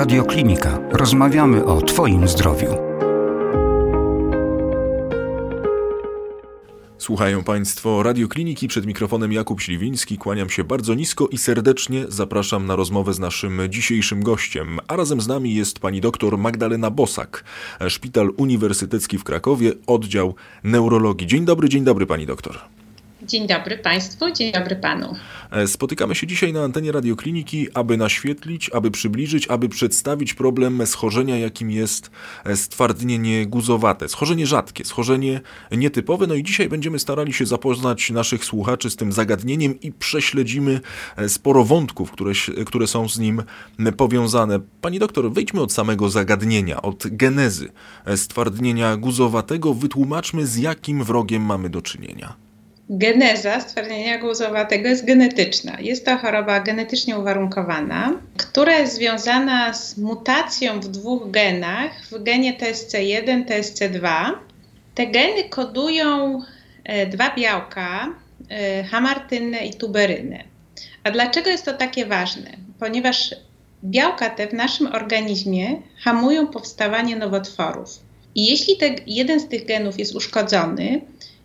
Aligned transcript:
Radio 0.00 0.24
Klinika. 0.24 0.78
Rozmawiamy 0.92 1.64
o 1.64 1.82
Twoim 1.82 2.28
zdrowiu. 2.28 2.66
Słuchają 6.98 7.44
Państwo 7.44 8.02
Radiokliniki 8.02 8.68
przed 8.68 8.86
mikrofonem 8.86 9.32
Jakub 9.32 9.60
Śliwiński. 9.60 10.18
Kłaniam 10.18 10.50
się 10.50 10.64
bardzo 10.64 10.94
nisko 10.94 11.28
i 11.28 11.38
serdecznie 11.38 12.04
zapraszam 12.08 12.66
na 12.66 12.76
rozmowę 12.76 13.14
z 13.14 13.18
naszym 13.18 13.60
dzisiejszym 13.68 14.22
gościem. 14.22 14.78
A 14.88 14.96
razem 14.96 15.20
z 15.20 15.28
nami 15.28 15.54
jest 15.54 15.78
pani 15.78 16.00
doktor 16.00 16.38
Magdalena 16.38 16.90
Bosak, 16.90 17.44
Szpital 17.88 18.30
Uniwersytecki 18.36 19.18
w 19.18 19.24
Krakowie, 19.24 19.72
oddział 19.86 20.34
neurologii. 20.64 21.26
Dzień 21.26 21.44
dobry, 21.44 21.68
dzień 21.68 21.84
dobry 21.84 22.06
pani 22.06 22.26
doktor. 22.26 22.79
Dzień 23.30 23.46
dobry 23.46 23.78
Państwu, 23.78 24.30
dzień 24.30 24.52
dobry 24.52 24.76
Panu. 24.76 25.14
E, 25.50 25.66
spotykamy 25.66 26.14
się 26.14 26.26
dzisiaj 26.26 26.52
na 26.52 26.62
antenie 26.62 26.92
radiokliniki, 26.92 27.68
aby 27.74 27.96
naświetlić, 27.96 28.70
aby 28.70 28.90
przybliżyć, 28.90 29.48
aby 29.48 29.68
przedstawić 29.68 30.34
problem 30.34 30.86
schorzenia, 30.86 31.38
jakim 31.38 31.70
jest 31.70 32.10
e, 32.44 32.56
stwardnienie 32.56 33.46
guzowate. 33.46 34.08
Schorzenie 34.08 34.46
rzadkie, 34.46 34.84
schorzenie 34.84 35.40
nietypowe. 35.72 36.26
No 36.26 36.34
i 36.34 36.42
dzisiaj 36.42 36.68
będziemy 36.68 36.98
starali 36.98 37.32
się 37.32 37.46
zapoznać 37.46 38.10
naszych 38.10 38.44
słuchaczy 38.44 38.90
z 38.90 38.96
tym 38.96 39.12
zagadnieniem 39.12 39.80
i 39.80 39.92
prześledzimy 39.92 40.80
e, 41.16 41.28
sporo 41.28 41.64
wątków, 41.64 42.10
które, 42.10 42.32
które 42.66 42.86
są 42.86 43.08
z 43.08 43.18
nim 43.18 43.42
powiązane. 43.96 44.60
Pani 44.80 44.98
doktor, 44.98 45.32
wejdźmy 45.32 45.60
od 45.60 45.72
samego 45.72 46.10
zagadnienia, 46.10 46.82
od 46.82 47.04
genezy 47.06 47.68
stwardnienia 48.16 48.96
guzowatego. 48.96 49.74
Wytłumaczmy, 49.74 50.46
z 50.46 50.56
jakim 50.56 51.04
wrogiem 51.04 51.42
mamy 51.42 51.70
do 51.70 51.82
czynienia 51.82 52.49
geneza 52.90 53.60
stwardnienia 53.60 54.18
głuzowatego 54.18 54.88
jest 54.88 55.04
genetyczna. 55.04 55.76
Jest 55.80 56.04
to 56.04 56.18
choroba 56.18 56.60
genetycznie 56.60 57.18
uwarunkowana, 57.18 58.12
która 58.36 58.78
jest 58.78 58.94
związana 58.94 59.74
z 59.74 59.98
mutacją 59.98 60.80
w 60.80 60.88
dwóch 60.88 61.30
genach, 61.30 62.04
w 62.04 62.22
genie 62.22 62.58
TSC1, 62.58 63.44
TSC2. 63.44 64.30
Te 64.94 65.06
geny 65.06 65.44
kodują 65.48 66.42
e, 66.84 67.06
dwa 67.06 67.34
białka, 67.36 68.14
e, 68.48 68.84
hamartynę 68.84 69.66
i 69.66 69.74
tuberynę. 69.74 70.44
A 71.04 71.10
dlaczego 71.10 71.50
jest 71.50 71.64
to 71.64 71.72
takie 71.72 72.06
ważne? 72.06 72.50
Ponieważ 72.78 73.34
białka 73.84 74.30
te 74.30 74.48
w 74.48 74.52
naszym 74.52 74.86
organizmie 74.86 75.82
hamują 76.04 76.46
powstawanie 76.46 77.16
nowotworów. 77.16 77.88
I 78.34 78.46
jeśli 78.46 78.76
te, 78.76 78.86
jeden 79.06 79.40
z 79.40 79.48
tych 79.48 79.66
genów 79.66 79.98
jest 79.98 80.14
uszkodzony, 80.14 81.00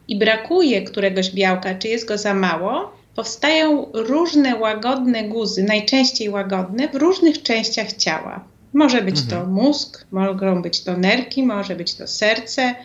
i 0.07 0.19
brakuje 0.19 0.81
któregoś 0.81 1.31
białka, 1.31 1.75
czy 1.75 1.87
jest 1.87 2.07
go 2.07 2.17
za 2.17 2.33
mało, 2.33 2.91
powstają 3.15 3.87
różne 3.93 4.55
łagodne 4.55 5.23
guzy, 5.23 5.63
najczęściej 5.63 6.29
łagodne, 6.29 6.87
w 6.89 6.95
różnych 6.95 7.41
częściach 7.43 7.93
ciała. 7.93 8.43
Może 8.73 9.01
być 9.01 9.19
mhm. 9.19 9.29
to 9.29 9.49
mózg, 9.51 10.05
mogą 10.11 10.61
być 10.61 10.83
to 10.83 10.97
nerki, 10.97 11.43
może 11.43 11.75
być 11.75 11.93
to 11.95 12.07
serce, 12.07 12.75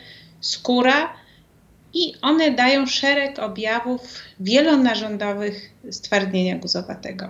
skóra 0.40 1.12
i 1.94 2.14
one 2.22 2.50
dają 2.50 2.86
szereg 2.86 3.38
objawów 3.38 4.00
wielonarządowych 4.40 5.70
stwardnienia 5.90 6.58
guzowatego. 6.58 7.28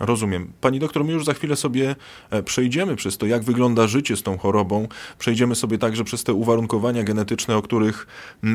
Rozumiem. 0.00 0.52
Pani 0.60 0.78
doktor, 0.78 1.04
my 1.04 1.12
już 1.12 1.24
za 1.24 1.34
chwilę 1.34 1.56
sobie 1.56 1.96
e, 2.30 2.42
przejdziemy 2.42 2.96
przez 2.96 3.18
to, 3.18 3.26
jak 3.26 3.42
wygląda 3.42 3.86
życie 3.86 4.16
z 4.16 4.22
tą 4.22 4.38
chorobą. 4.38 4.88
Przejdziemy 5.18 5.54
sobie 5.54 5.78
także 5.78 6.04
przez 6.04 6.24
te 6.24 6.32
uwarunkowania 6.32 7.02
genetyczne, 7.02 7.56
o 7.56 7.62
których, 7.62 8.06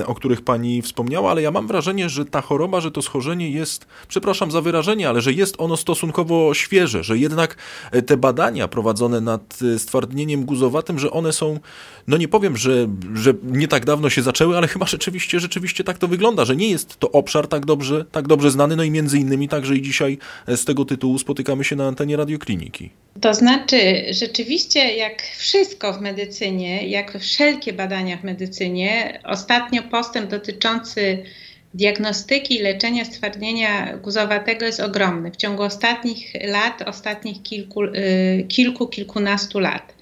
o 0.06 0.16
których 0.16 0.42
pani 0.42 0.82
wspomniała, 0.82 1.32
ale 1.32 1.42
ja 1.42 1.52
mam 1.52 1.68
wrażenie, 1.68 2.10
że 2.10 2.26
ta 2.26 2.42
choroba, 2.42 2.82
że 2.82 2.92
to 2.92 3.02
schorzenie 3.02 3.52
jest, 3.52 3.88
przepraszam 4.08 4.52
za 4.52 4.62
wyrażenie, 4.62 5.10
ale 5.10 5.22
że 5.22 5.34
jest 5.34 5.56
ono 5.58 5.78
stosunkowo 5.78 6.54
świeże, 6.54 7.04
że 7.04 7.18
jednak 7.18 7.58
e, 7.92 8.02
te 8.02 8.18
badania 8.18 8.68
prowadzone 8.68 9.22
nad 9.22 9.60
e, 9.76 9.80
stwardnieniem 9.80 10.46
guzowatym, 10.46 11.00
że 11.00 11.12
one 11.12 11.34
są, 11.34 11.60
no 12.08 12.18
nie 12.18 12.28
powiem, 12.28 12.58
że, 12.58 12.88
że 13.14 13.34
nie 13.44 13.68
tak 13.68 13.86
dawno 13.86 14.10
się 14.10 14.22
zaczęły, 14.22 14.58
ale 14.58 14.68
chyba 14.68 14.86
rzeczywiście, 14.86 15.40
rzeczywiście 15.40 15.84
tak 15.84 15.98
to 15.98 16.08
wygląda, 16.08 16.46
że 16.46 16.56
nie 16.56 16.70
jest 16.70 17.00
to 17.00 17.12
obszar 17.12 17.48
tak 17.48 17.66
dobrze, 17.66 18.06
tak 18.12 18.28
dobrze 18.28 18.52
znany, 18.52 18.76
no 18.76 18.84
i 18.84 18.92
między 18.92 19.20
innymi 19.20 19.48
także 19.50 19.76
i 19.76 19.82
dzisiaj 19.82 20.18
z 20.48 20.66
tego 20.66 20.86
tytułu 20.86 21.20
spotykamy 21.20 21.33
spotykamy 21.34 21.64
się 21.64 21.76
na 21.76 21.88
antenie 21.88 22.18
radiokliniki. 22.18 22.90
To 23.22 23.34
znaczy, 23.34 24.06
rzeczywiście, 24.10 24.96
jak 24.96 25.22
wszystko 25.22 25.94
w 25.94 26.02
medycynie, 26.02 26.88
jak 26.88 27.20
wszelkie 27.20 27.74
badania 27.74 28.18
w 28.18 28.24
medycynie, 28.24 29.20
ostatnio 29.24 29.84
postęp 29.84 30.30
dotyczący 30.30 31.24
diagnostyki 31.74 32.56
i 32.56 32.60
leczenia 32.62 33.06
stwardnienia 33.06 33.98
guzowatego 33.98 34.66
jest 34.66 34.80
ogromny. 34.80 35.32
W 35.32 35.36
ciągu 35.36 35.64
ostatnich 35.64 36.34
lat, 36.42 36.82
ostatnich 36.82 37.42
kilku, 37.42 37.84
y, 37.84 38.46
kilku 38.48 38.88
kilkunastu 38.88 39.60
lat. 39.60 39.94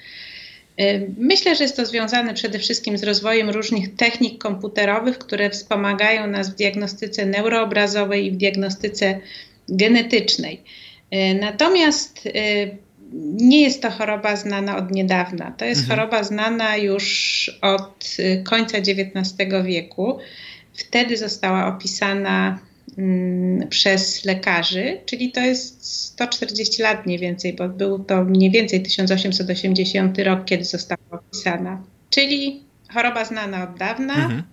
Y, 0.81 1.09
myślę, 1.17 1.55
że 1.55 1.63
jest 1.63 1.77
to 1.77 1.85
związane 1.85 2.33
przede 2.33 2.59
wszystkim 2.59 2.97
z 2.97 3.03
rozwojem 3.03 3.49
różnych 3.49 3.95
technik 3.95 4.41
komputerowych, 4.41 5.17
które 5.17 5.49
wspomagają 5.49 6.27
nas 6.27 6.49
w 6.49 6.55
diagnostyce 6.55 7.25
neuroobrazowej 7.25 8.25
i 8.25 8.31
w 8.31 8.37
diagnostyce 8.37 9.19
genetycznej. 9.69 10.61
E, 11.11 11.35
natomiast 11.35 12.27
e, 12.27 12.31
nie 13.33 13.61
jest 13.61 13.81
to 13.81 13.91
choroba 13.91 14.35
znana 14.35 14.77
od 14.77 14.91
niedawna. 14.91 15.51
To 15.51 15.65
jest 15.65 15.81
mhm. 15.81 15.99
choroba 15.99 16.23
znana 16.23 16.77
już 16.77 17.59
od 17.61 18.15
e, 18.19 18.43
końca 18.43 18.77
XIX 18.77 19.35
wieku. 19.63 20.19
Wtedy 20.73 21.17
została 21.17 21.67
opisana 21.67 22.59
mm, 22.97 23.67
przez 23.69 24.25
lekarzy, 24.25 24.97
czyli 25.05 25.31
to 25.31 25.39
jest 25.39 25.85
140 25.85 26.81
lat 26.81 27.05
mniej 27.05 27.19
więcej, 27.19 27.53
bo 27.53 27.69
był 27.69 27.99
to 27.99 28.23
mniej 28.23 28.51
więcej 28.51 28.83
1880 28.83 30.19
rok, 30.19 30.45
kiedy 30.45 30.63
została 30.63 31.01
opisana. 31.11 31.83
Czyli 32.09 32.63
choroba 32.93 33.25
znana 33.25 33.63
od 33.63 33.77
dawna, 33.77 34.15
mhm. 34.15 34.43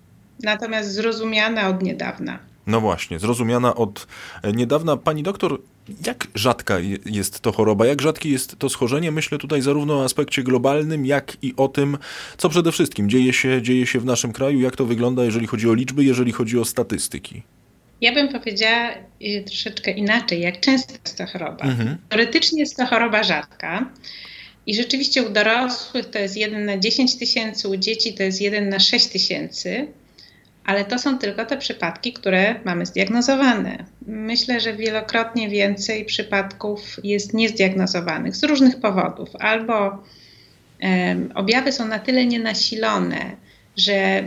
natomiast 0.43 0.91
zrozumiana 0.91 1.67
od 1.67 1.83
niedawna. 1.83 2.39
No 2.67 2.81
właśnie, 2.81 3.19
zrozumiana 3.19 3.75
od 3.75 4.07
niedawna. 4.53 4.97
Pani 4.97 5.23
doktor, 5.23 5.61
jak 6.05 6.27
rzadka 6.35 6.77
jest 7.05 7.39
to 7.39 7.51
choroba, 7.51 7.85
jak 7.85 8.01
rzadkie 8.01 8.29
jest 8.29 8.59
to 8.59 8.69
schorzenie? 8.69 9.11
Myślę 9.11 9.37
tutaj 9.37 9.61
zarówno 9.61 9.99
o 9.99 10.03
aspekcie 10.03 10.43
globalnym, 10.43 11.05
jak 11.05 11.37
i 11.41 11.53
o 11.57 11.67
tym, 11.67 11.97
co 12.37 12.49
przede 12.49 12.71
wszystkim 12.71 13.09
dzieje 13.09 13.33
się, 13.33 13.61
dzieje 13.61 13.87
się 13.87 13.99
w 13.99 14.05
naszym 14.05 14.31
kraju, 14.31 14.59
jak 14.61 14.75
to 14.75 14.85
wygląda, 14.85 15.25
jeżeli 15.25 15.47
chodzi 15.47 15.69
o 15.69 15.73
liczby, 15.73 16.03
jeżeli 16.03 16.31
chodzi 16.31 16.59
o 16.59 16.65
statystyki. 16.65 17.43
Ja 18.01 18.13
bym 18.13 18.29
powiedziała 18.29 18.91
y, 19.21 19.43
troszeczkę 19.47 19.91
inaczej, 19.91 20.41
jak 20.41 20.59
często 20.59 20.93
jest 20.93 21.17
to 21.17 21.25
choroba. 21.25 21.65
Mhm. 21.65 21.97
Teoretycznie 22.09 22.59
jest 22.59 22.77
to 22.77 22.85
choroba 22.85 23.23
rzadka. 23.23 23.89
I 24.67 24.75
rzeczywiście 24.75 25.23
u 25.23 25.29
dorosłych 25.29 26.05
to 26.05 26.19
jest 26.19 26.37
1 26.37 26.65
na 26.65 26.77
10 26.77 27.15
tysięcy, 27.15 27.67
u 27.67 27.77
dzieci 27.77 28.13
to 28.13 28.23
jest 28.23 28.41
1 28.41 28.69
na 28.69 28.79
6 28.79 29.07
tysięcy 29.07 29.87
ale 30.69 30.85
to 30.85 30.99
są 30.99 31.17
tylko 31.17 31.45
te 31.45 31.57
przypadki, 31.57 32.13
które 32.13 32.59
mamy 32.65 32.85
zdiagnozowane. 32.85 33.85
Myślę, 34.11 34.59
że 34.59 34.73
wielokrotnie 34.73 35.49
więcej 35.49 36.05
przypadków 36.05 36.99
jest 37.03 37.33
niezdiagnozowanych 37.33 38.35
z 38.35 38.43
różnych 38.43 38.79
powodów. 38.79 39.29
Albo 39.39 40.03
objawy 41.35 41.71
są 41.71 41.87
na 41.87 41.99
tyle 41.99 42.25
nienasilone, 42.25 43.35
że 43.77 44.23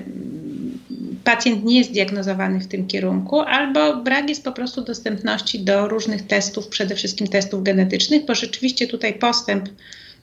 pacjent 1.24 1.64
nie 1.64 1.78
jest 1.78 1.90
zdiagnozowany 1.90 2.60
w 2.60 2.66
tym 2.66 2.86
kierunku, 2.86 3.40
albo 3.40 3.96
brak 3.96 4.28
jest 4.28 4.44
po 4.44 4.52
prostu 4.52 4.84
dostępności 4.84 5.60
do 5.60 5.88
różnych 5.88 6.26
testów, 6.26 6.68
przede 6.68 6.94
wszystkim 6.94 7.28
testów 7.28 7.62
genetycznych, 7.62 8.26
bo 8.26 8.34
rzeczywiście 8.34 8.86
tutaj 8.86 9.14
postęp 9.14 9.68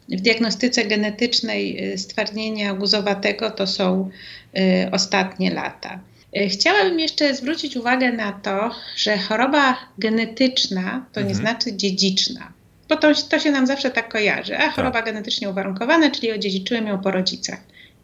w 0.09 0.22
diagnostyce 0.22 0.86
genetycznej 0.86 1.94
y, 1.94 1.98
stwardnienia 1.98 2.74
guzowatego 2.74 3.52
to 3.52 3.68
są 3.68 4.09
y, 4.58 4.92
ostatnie 4.92 5.53
lata. 5.53 6.00
Y, 6.38 6.50
chciałabym 6.50 7.00
jeszcze 7.00 7.36
zwrócić 7.36 7.78
uwagę 7.78 8.12
na 8.12 8.32
to, 8.32 8.72
że 8.96 9.18
choroba 9.18 9.78
genetyczna 9.98 11.06
to 11.14 11.22
nie 11.22 11.28
mhm. 11.28 11.46
znaczy 11.46 11.78
dziedziczna. 11.78 12.54
Bo 12.90 12.96
to, 12.96 13.08
to 13.30 13.40
się 13.40 13.52
nam 13.52 13.68
zawsze 13.68 13.92
tak 13.92 14.12
kojarzy. 14.12 14.58
A 14.58 14.72
choroba 14.72 15.02
tak. 15.02 15.06
genetycznie 15.06 15.50
uwarunkowana, 15.50 16.12
czyli 16.12 16.31
odziedziczyłem 16.31 16.88
ją 16.88 17.00
po 17.00 17.12
rodzicach. 17.12 17.60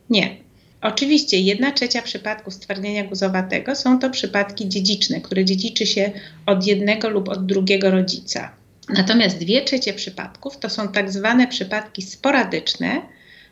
Nie. 0.09 0.35
Oczywiście 0.81 1.39
jedna 1.39 1.71
trzecia 1.71 2.01
przypadków 2.01 2.53
stwardnienia 2.53 3.03
guzowatego 3.03 3.75
są 3.75 3.99
to 3.99 4.09
przypadki 4.09 4.69
dziedziczne, 4.69 5.21
które 5.21 5.45
dziedziczy 5.45 5.85
się 5.85 6.11
od 6.45 6.67
jednego 6.67 7.09
lub 7.09 7.29
od 7.29 7.45
drugiego 7.45 7.91
rodzica. 7.91 8.51
Natomiast 8.89 9.37
dwie 9.37 9.61
trzecie 9.61 9.93
przypadków 9.93 10.57
to 10.57 10.69
są 10.69 10.87
tak 10.87 11.11
zwane 11.11 11.47
przypadki 11.47 12.01
sporadyczne, 12.01 13.01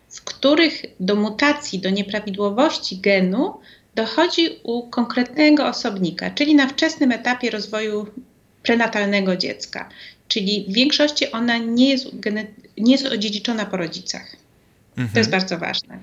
w 0.09 0.23
których 0.23 0.85
do 0.99 1.15
mutacji, 1.15 1.79
do 1.79 1.89
nieprawidłowości 1.89 2.97
genu 2.97 3.53
dochodzi 3.95 4.49
u 4.63 4.89
konkretnego 4.89 5.67
osobnika, 5.67 6.31
czyli 6.31 6.55
na 6.55 6.67
wczesnym 6.67 7.11
etapie 7.11 7.49
rozwoju 7.49 8.07
prenatalnego 8.63 9.35
dziecka. 9.35 9.89
Czyli 10.27 10.65
w 10.69 10.73
większości 10.73 11.31
ona 11.31 11.57
nie 11.57 11.89
jest, 11.89 12.05
nie 12.77 12.91
jest 12.91 13.05
odziedziczona 13.05 13.65
po 13.65 13.77
rodzicach. 13.77 14.35
Mhm. 14.89 15.09
To 15.13 15.19
jest 15.19 15.33
mhm. 15.33 15.41
bardzo 15.41 15.57
ważne. 15.57 15.99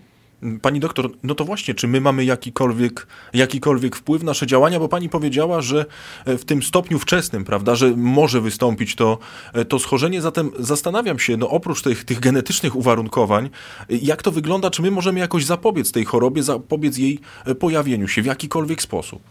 Pani 0.63 0.81
doktor, 0.81 1.11
no 1.23 1.35
to 1.35 1.45
właśnie, 1.45 1.75
czy 1.75 1.89
my 1.89 2.01
mamy 2.01 2.25
jakikolwiek, 2.25 3.07
jakikolwiek 3.35 3.97
wpływ 3.97 4.23
na 4.23 4.31
nasze 4.31 4.47
działania, 4.47 4.79
bo 4.79 4.89
pani 4.89 5.09
powiedziała, 5.09 5.61
że 5.61 5.87
e, 6.25 6.39
w 6.39 6.45
tym 6.45 6.63
stopniu 6.63 6.99
wczesnym, 6.99 7.45
prawda, 7.45 7.75
że 7.75 7.91
może 7.97 8.41
wystąpić 8.41 8.95
to, 8.95 9.19
e, 9.55 9.65
to 9.65 9.79
schorzenie. 9.79 10.21
Zatem 10.21 10.51
zastanawiam 10.59 11.19
się, 11.19 11.37
no 11.37 11.49
oprócz 11.49 11.83
tych, 11.83 12.05
tych 12.05 12.21
genetycznych 12.21 12.77
uwarunkowań, 12.77 13.51
jak 13.89 14.23
to 14.23 14.31
wygląda, 14.33 14.71
czy 14.71 14.83
my 14.83 14.91
możemy 14.91 15.21
jakoś 15.21 15.45
zapobiec 15.45 15.93
tej 15.93 16.05
chorobie, 16.05 16.43
zapobiec 16.43 16.99
jej 16.99 17.19
pojawieniu 17.59 18.09
się 18.09 18.23
w 18.23 18.27
jakikolwiek 18.27 18.83
sposób? 18.83 19.23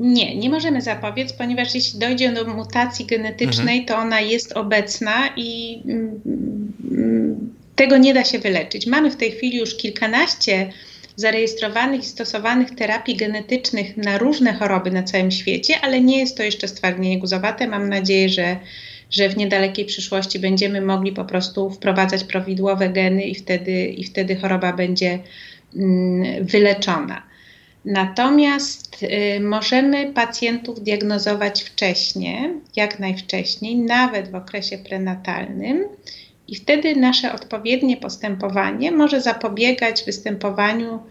Nie, 0.00 0.36
nie 0.36 0.50
możemy 0.50 0.82
zapobiec, 0.82 1.32
ponieważ 1.32 1.74
jeśli 1.74 1.98
dojdzie 1.98 2.32
do 2.32 2.44
mutacji 2.44 3.06
genetycznej, 3.06 3.80
mhm. 3.80 3.86
to 3.86 3.96
ona 3.96 4.20
jest 4.20 4.52
obecna 4.52 5.28
i 5.36 5.82
mm, 5.84 6.20
mm, 6.90 7.50
tego 7.78 7.96
nie 7.96 8.14
da 8.14 8.24
się 8.24 8.38
wyleczyć. 8.38 8.86
Mamy 8.86 9.10
w 9.10 9.16
tej 9.16 9.32
chwili 9.32 9.58
już 9.58 9.76
kilkanaście 9.76 10.72
zarejestrowanych 11.16 12.00
i 12.00 12.06
stosowanych 12.06 12.70
terapii 12.70 13.16
genetycznych 13.16 13.96
na 13.96 14.18
różne 14.18 14.52
choroby 14.52 14.90
na 14.90 15.02
całym 15.02 15.30
świecie, 15.30 15.74
ale 15.82 16.00
nie 16.00 16.18
jest 16.18 16.36
to 16.36 16.42
jeszcze 16.42 16.68
stwardnienie 16.68 17.18
guzowate. 17.18 17.66
Mam 17.66 17.88
nadzieję, 17.88 18.28
że, 18.28 18.56
że 19.10 19.28
w 19.28 19.36
niedalekiej 19.36 19.84
przyszłości 19.84 20.38
będziemy 20.38 20.80
mogli 20.80 21.12
po 21.12 21.24
prostu 21.24 21.70
wprowadzać 21.70 22.24
prawidłowe 22.24 22.88
geny 22.88 23.22
i 23.22 23.34
wtedy, 23.34 23.86
i 23.86 24.04
wtedy 24.04 24.36
choroba 24.36 24.72
będzie 24.72 25.18
mm, 25.76 26.46
wyleczona. 26.46 27.22
Natomiast 27.84 29.02
y, 29.02 29.40
możemy 29.40 30.12
pacjentów 30.12 30.82
diagnozować 30.82 31.62
wcześniej, 31.62 32.50
jak 32.76 32.98
najwcześniej, 32.98 33.76
nawet 33.76 34.30
w 34.30 34.34
okresie 34.34 34.78
prenatalnym, 34.78 35.84
i 36.48 36.56
wtedy 36.56 36.96
nasze 36.96 37.32
odpowiednie 37.32 37.96
postępowanie 37.96 38.92
może 38.92 39.20
zapobiegać 39.20 40.04
występowaniu 40.04 41.02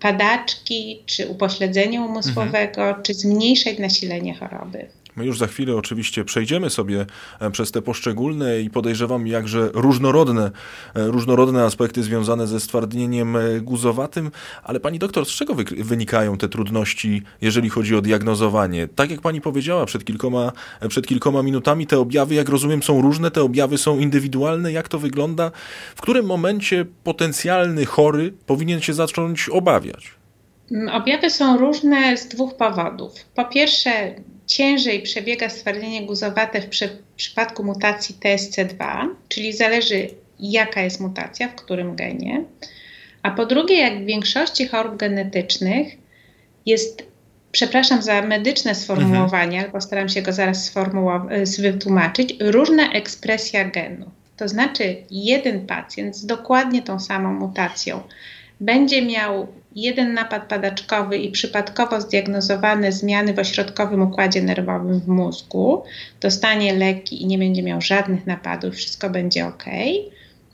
padaczki, 0.00 1.02
czy 1.06 1.28
upośledzenia 1.28 2.04
umysłowego, 2.04 2.82
mhm. 2.82 3.02
czy 3.02 3.14
zmniejszać 3.14 3.78
nasilenie 3.78 4.34
choroby. 4.34 4.86
My 5.16 5.26
już 5.26 5.38
za 5.38 5.46
chwilę 5.46 5.76
oczywiście 5.76 6.24
przejdziemy 6.24 6.70
sobie 6.70 7.06
e, 7.40 7.50
przez 7.50 7.72
te 7.72 7.82
poszczególne 7.82 8.60
i 8.60 8.70
podejrzewam 8.70 9.26
jakże 9.26 9.70
różnorodne, 9.74 10.50
e, 10.94 11.06
różnorodne 11.06 11.64
aspekty 11.64 12.02
związane 12.02 12.46
ze 12.46 12.60
stwardnieniem 12.60 13.36
e, 13.36 13.60
guzowatym, 13.60 14.30
ale 14.62 14.80
pani 14.80 14.98
doktor, 14.98 15.26
z 15.26 15.28
czego 15.28 15.54
wynikają 15.78 16.38
te 16.38 16.48
trudności, 16.48 17.22
jeżeli 17.40 17.68
chodzi 17.70 17.96
o 17.96 18.00
diagnozowanie? 18.00 18.88
Tak 18.88 19.10
jak 19.10 19.20
pani 19.20 19.40
powiedziała 19.40 19.86
przed 19.86 20.04
kilkoma, 20.04 20.52
przed 20.88 21.06
kilkoma 21.06 21.42
minutami, 21.42 21.86
te 21.86 21.98
objawy, 21.98 22.34
jak 22.34 22.48
rozumiem, 22.48 22.82
są 22.82 23.00
różne, 23.00 23.30
te 23.30 23.42
objawy 23.42 23.78
są 23.78 23.98
indywidualne. 23.98 24.72
Jak 24.72 24.88
to 24.88 24.98
wygląda? 24.98 25.50
W 25.96 26.00
którym 26.00 26.26
momencie 26.26 26.86
potencjalny 27.04 27.86
chory 27.86 28.34
powinien 28.46 28.80
się 28.80 28.92
zacząć 28.92 29.48
obawiać? 29.48 30.10
Mm, 30.70 30.88
objawy 30.88 31.30
są 31.30 31.58
różne 31.58 32.16
z 32.16 32.28
dwóch 32.28 32.54
powodów. 32.56 33.12
Po 33.34 33.44
pierwsze, 33.44 34.14
ciężej 34.46 35.02
przebiega 35.02 35.48
stwardnienie 35.48 36.06
guzowate 36.06 36.60
w 36.60 36.68
przy, 36.68 36.98
przypadku 37.16 37.64
mutacji 37.64 38.14
TSC2, 38.24 39.08
czyli 39.28 39.52
zależy 39.52 40.08
jaka 40.40 40.82
jest 40.82 41.00
mutacja, 41.00 41.48
w 41.48 41.54
którym 41.54 41.96
genie. 41.96 42.44
A 43.22 43.30
po 43.30 43.46
drugie, 43.46 43.78
jak 43.78 44.02
w 44.02 44.06
większości 44.06 44.68
chorób 44.68 44.96
genetycznych 44.96 45.88
jest, 46.66 47.02
przepraszam 47.52 48.02
za 48.02 48.22
medyczne 48.22 48.74
sformułowanie, 48.74 49.56
mhm. 49.56 49.72
postaram 49.72 50.08
się 50.08 50.22
go 50.22 50.32
zaraz 50.32 50.74
wytłumaczyć, 51.58 52.34
różna 52.40 52.92
ekspresja 52.92 53.64
genu. 53.64 54.10
To 54.36 54.48
znaczy, 54.48 54.96
jeden 55.10 55.66
pacjent 55.66 56.16
z 56.16 56.26
dokładnie 56.26 56.82
tą 56.82 57.00
samą 57.00 57.32
mutacją 57.32 58.00
będzie 58.60 59.02
miał 59.02 59.48
jeden 59.76 60.14
napad 60.14 60.48
padaczkowy 60.48 61.18
i 61.18 61.30
przypadkowo 61.30 62.00
zdiagnozowane 62.00 62.92
zmiany 62.92 63.34
w 63.34 63.38
ośrodkowym 63.38 64.02
układzie 64.02 64.42
nerwowym 64.42 65.00
w 65.00 65.08
mózgu, 65.08 65.82
dostanie 66.20 66.74
leki 66.74 67.22
i 67.22 67.26
nie 67.26 67.38
będzie 67.38 67.62
miał 67.62 67.80
żadnych 67.80 68.26
napadów, 68.26 68.74
wszystko 68.74 69.10
będzie 69.10 69.46
ok. 69.46 69.64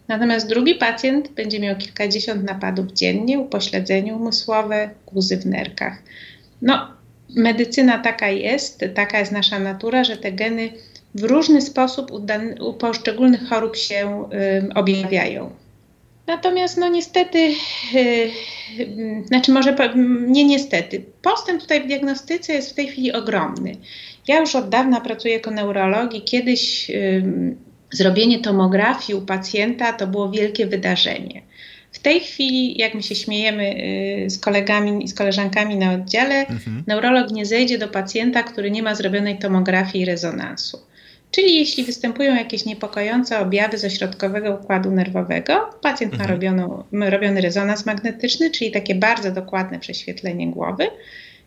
Natomiast 0.09 0.49
drugi 0.49 0.75
pacjent 0.75 1.29
będzie 1.29 1.61
miał 1.61 1.77
kilkadziesiąt 1.77 2.45
napadów 2.45 2.93
dziennie, 2.93 3.39
upośledzenie 3.39 4.15
umysłowe, 4.15 4.91
guzy 5.07 5.37
w 5.37 5.47
nerkach. 5.47 6.03
No, 6.63 6.89
medycyna 7.37 7.99
taka 7.99 8.29
jest, 8.29 8.85
taka 8.95 9.19
jest 9.19 9.33
nasza 9.33 9.59
natura, 9.59 10.05
że 10.05 10.17
te 10.17 10.33
geny 10.33 10.71
w 11.15 11.23
różny 11.23 11.61
sposób 11.61 12.11
u, 12.11 12.27
u 12.69 12.75
poszczególnych 12.75 13.49
chorób 13.49 13.77
się 13.77 14.29
y, 14.33 14.75
objawiają. 14.75 15.51
Natomiast 16.29 16.77
no 16.77 16.89
niestety, 16.89 17.39
yy, 17.39 18.31
yy, 18.79 19.25
znaczy 19.27 19.53
może 19.53 19.77
nie 20.27 20.45
niestety, 20.45 21.05
postęp 21.23 21.61
tutaj 21.61 21.83
w 21.83 21.87
diagnostyce 21.87 22.53
jest 22.53 22.71
w 22.71 22.75
tej 22.75 22.89
chwili 22.89 23.13
ogromny. 23.13 23.77
Ja 24.29 24.41
już 24.41 24.57
od 24.57 24.69
dawna 24.69 25.01
pracuję 25.01 25.35
jako 25.35 25.51
neurolog 25.51 26.15
i 26.15 26.23
kiedyś 26.23 26.89
yy, 26.89 27.23
zrobienie 27.91 28.39
tomografii 28.39 29.19
u 29.19 29.23
pacjenta 29.23 29.93
to 29.93 30.07
było 30.07 30.31
wielkie 30.31 30.67
wydarzenie. 30.67 31.43
W 31.93 31.99
tej 31.99 32.21
chwili, 32.21 32.79
jak 32.79 32.95
my 32.95 33.03
się 33.03 33.15
śmiejemy 33.15 33.75
y, 34.27 34.31
z 34.31 34.39
kolegami 34.39 35.05
i 35.05 35.09
z 35.09 35.15
koleżankami 35.15 35.77
na 35.77 35.93
oddziale, 35.93 36.47
mhm. 36.47 36.85
neurolog 36.87 37.31
nie 37.31 37.47
zejdzie 37.47 37.79
do 37.79 37.89
pacjenta, 37.89 38.43
który 38.43 38.71
nie 38.71 38.83
ma 38.83 38.95
zrobionej 38.95 39.39
tomografii 39.39 40.03
i 40.03 40.07
rezonansu. 40.07 40.79
Czyli 41.31 41.57
jeśli 41.57 41.85
występują 41.85 42.35
jakieś 42.35 42.65
niepokojące 42.65 43.39
objawy 43.39 43.79
z 43.79 43.85
ośrodkowego 43.85 44.55
układu 44.55 44.91
nerwowego, 44.91 45.71
pacjent 45.83 46.13
mhm. 46.13 46.31
ma 46.31 46.35
robioną, 46.35 46.85
robiony 46.93 47.41
rezonans 47.41 47.87
magnetyczny, 47.87 48.51
czyli 48.51 48.71
takie 48.71 48.95
bardzo 48.95 49.31
dokładne 49.31 49.79
prześwietlenie 49.79 50.51
głowy. 50.51 50.87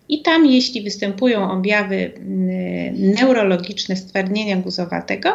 I 0.09 0.21
tam, 0.21 0.45
jeśli 0.45 0.81
występują 0.81 1.51
objawy 1.51 2.11
mm, 2.15 3.13
neurologiczne 3.13 3.95
stwardnienia 3.95 4.55
guzowatego, 4.55 5.29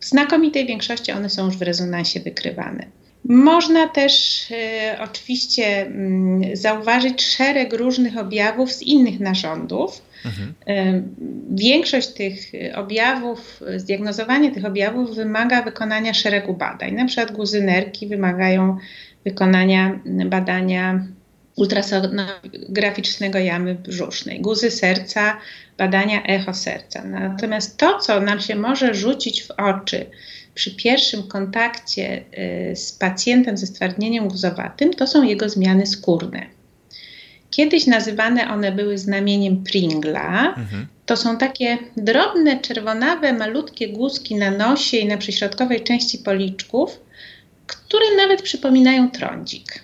w 0.00 0.04
znakomitej 0.04 0.66
większości 0.66 1.12
one 1.12 1.30
są 1.30 1.46
już 1.46 1.56
w 1.56 1.62
rezonansie 1.62 2.20
wykrywane. 2.20 2.86
Można 3.24 3.88
też 3.88 4.46
y, 4.50 4.54
oczywiście 5.00 5.86
y, 6.52 6.56
zauważyć 6.56 7.22
szereg 7.22 7.72
różnych 7.72 8.18
objawów 8.18 8.72
z 8.72 8.82
innych 8.82 9.20
narządów. 9.20 10.02
Mhm. 10.24 11.14
Większość 11.50 12.08
tych 12.08 12.38
objawów, 12.74 13.60
zdiagnozowanie 13.76 14.50
tych 14.50 14.64
objawów 14.64 15.14
wymaga 15.14 15.62
wykonania 15.62 16.14
szeregu 16.14 16.54
badań. 16.54 16.92
Na 16.92 17.06
przykład 17.06 17.32
guzy 17.32 17.62
nerki 17.62 18.06
wymagają 18.06 18.76
wykonania 19.24 20.00
badania 20.26 21.06
ultrasonograficznego 21.56 23.38
jamy 23.38 23.74
brzusznej, 23.74 24.40
guzy 24.40 24.70
serca, 24.70 25.36
badania 25.78 26.22
echo 26.22 26.54
serca. 26.54 27.04
Natomiast 27.04 27.76
to, 27.76 27.98
co 27.98 28.20
nam 28.20 28.40
się 28.40 28.54
może 28.54 28.94
rzucić 28.94 29.42
w 29.42 29.50
oczy 29.50 30.06
przy 30.54 30.76
pierwszym 30.76 31.22
kontakcie 31.22 32.24
y, 32.72 32.76
z 32.76 32.92
pacjentem 32.92 33.56
ze 33.56 33.66
stwardnieniem 33.66 34.28
guzowatym, 34.28 34.94
to 34.94 35.06
są 35.06 35.22
jego 35.22 35.48
zmiany 35.48 35.86
skórne. 35.86 36.46
Kiedyś 37.50 37.86
nazywane 37.86 38.50
one 38.50 38.72
były 38.72 38.98
znamieniem 38.98 39.64
Pringla. 39.64 40.54
Mhm. 40.56 40.86
To 41.06 41.16
są 41.16 41.38
takie 41.38 41.78
drobne, 41.96 42.60
czerwonawe, 42.60 43.32
malutkie 43.32 43.88
guzki 43.88 44.34
na 44.34 44.50
nosie 44.50 44.96
i 44.96 45.06
na 45.06 45.16
przyśrodkowej 45.16 45.80
części 45.80 46.18
policzków, 46.18 47.00
które 47.66 48.04
nawet 48.16 48.42
przypominają 48.42 49.10
trądzik. 49.10 49.82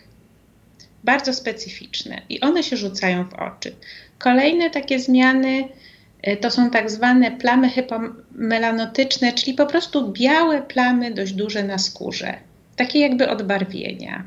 Bardzo 1.04 1.34
specyficzne 1.34 2.22
i 2.28 2.40
one 2.40 2.62
się 2.62 2.76
rzucają 2.76 3.24
w 3.24 3.34
oczy. 3.34 3.72
Kolejne 4.18 4.70
takie 4.70 5.00
zmiany 5.00 5.68
to 6.40 6.50
są 6.50 6.70
tak 6.70 6.90
zwane 6.90 7.30
plamy 7.30 7.70
hypomelanotyczne, 7.70 9.32
czyli 9.32 9.54
po 9.54 9.66
prostu 9.66 10.12
białe 10.12 10.62
plamy 10.62 11.10
dość 11.14 11.32
duże 11.32 11.62
na 11.62 11.78
skórze, 11.78 12.34
takie 12.76 13.00
jakby 13.00 13.28
odbarwienia. 13.28 14.24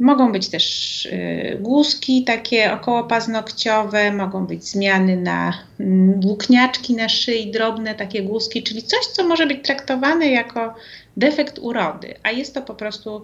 Mogą 0.00 0.32
być 0.32 0.48
też 0.48 1.06
y, 1.06 1.58
głuski 1.60 2.24
takie 2.24 2.72
okołopaznokciowe, 2.72 4.12
mogą 4.12 4.46
być 4.46 4.64
zmiany 4.64 5.16
na 5.16 5.58
mm, 5.80 6.20
włókniaczki 6.20 6.94
na 6.94 7.08
szyi, 7.08 7.50
drobne 7.50 7.94
takie 7.94 8.22
głuski, 8.22 8.62
czyli 8.62 8.82
coś, 8.82 9.06
co 9.06 9.28
może 9.28 9.46
być 9.46 9.64
traktowane 9.64 10.28
jako 10.30 10.74
defekt 11.16 11.58
urody, 11.58 12.14
a 12.22 12.30
jest 12.30 12.54
to 12.54 12.62
po 12.62 12.74
prostu 12.74 13.22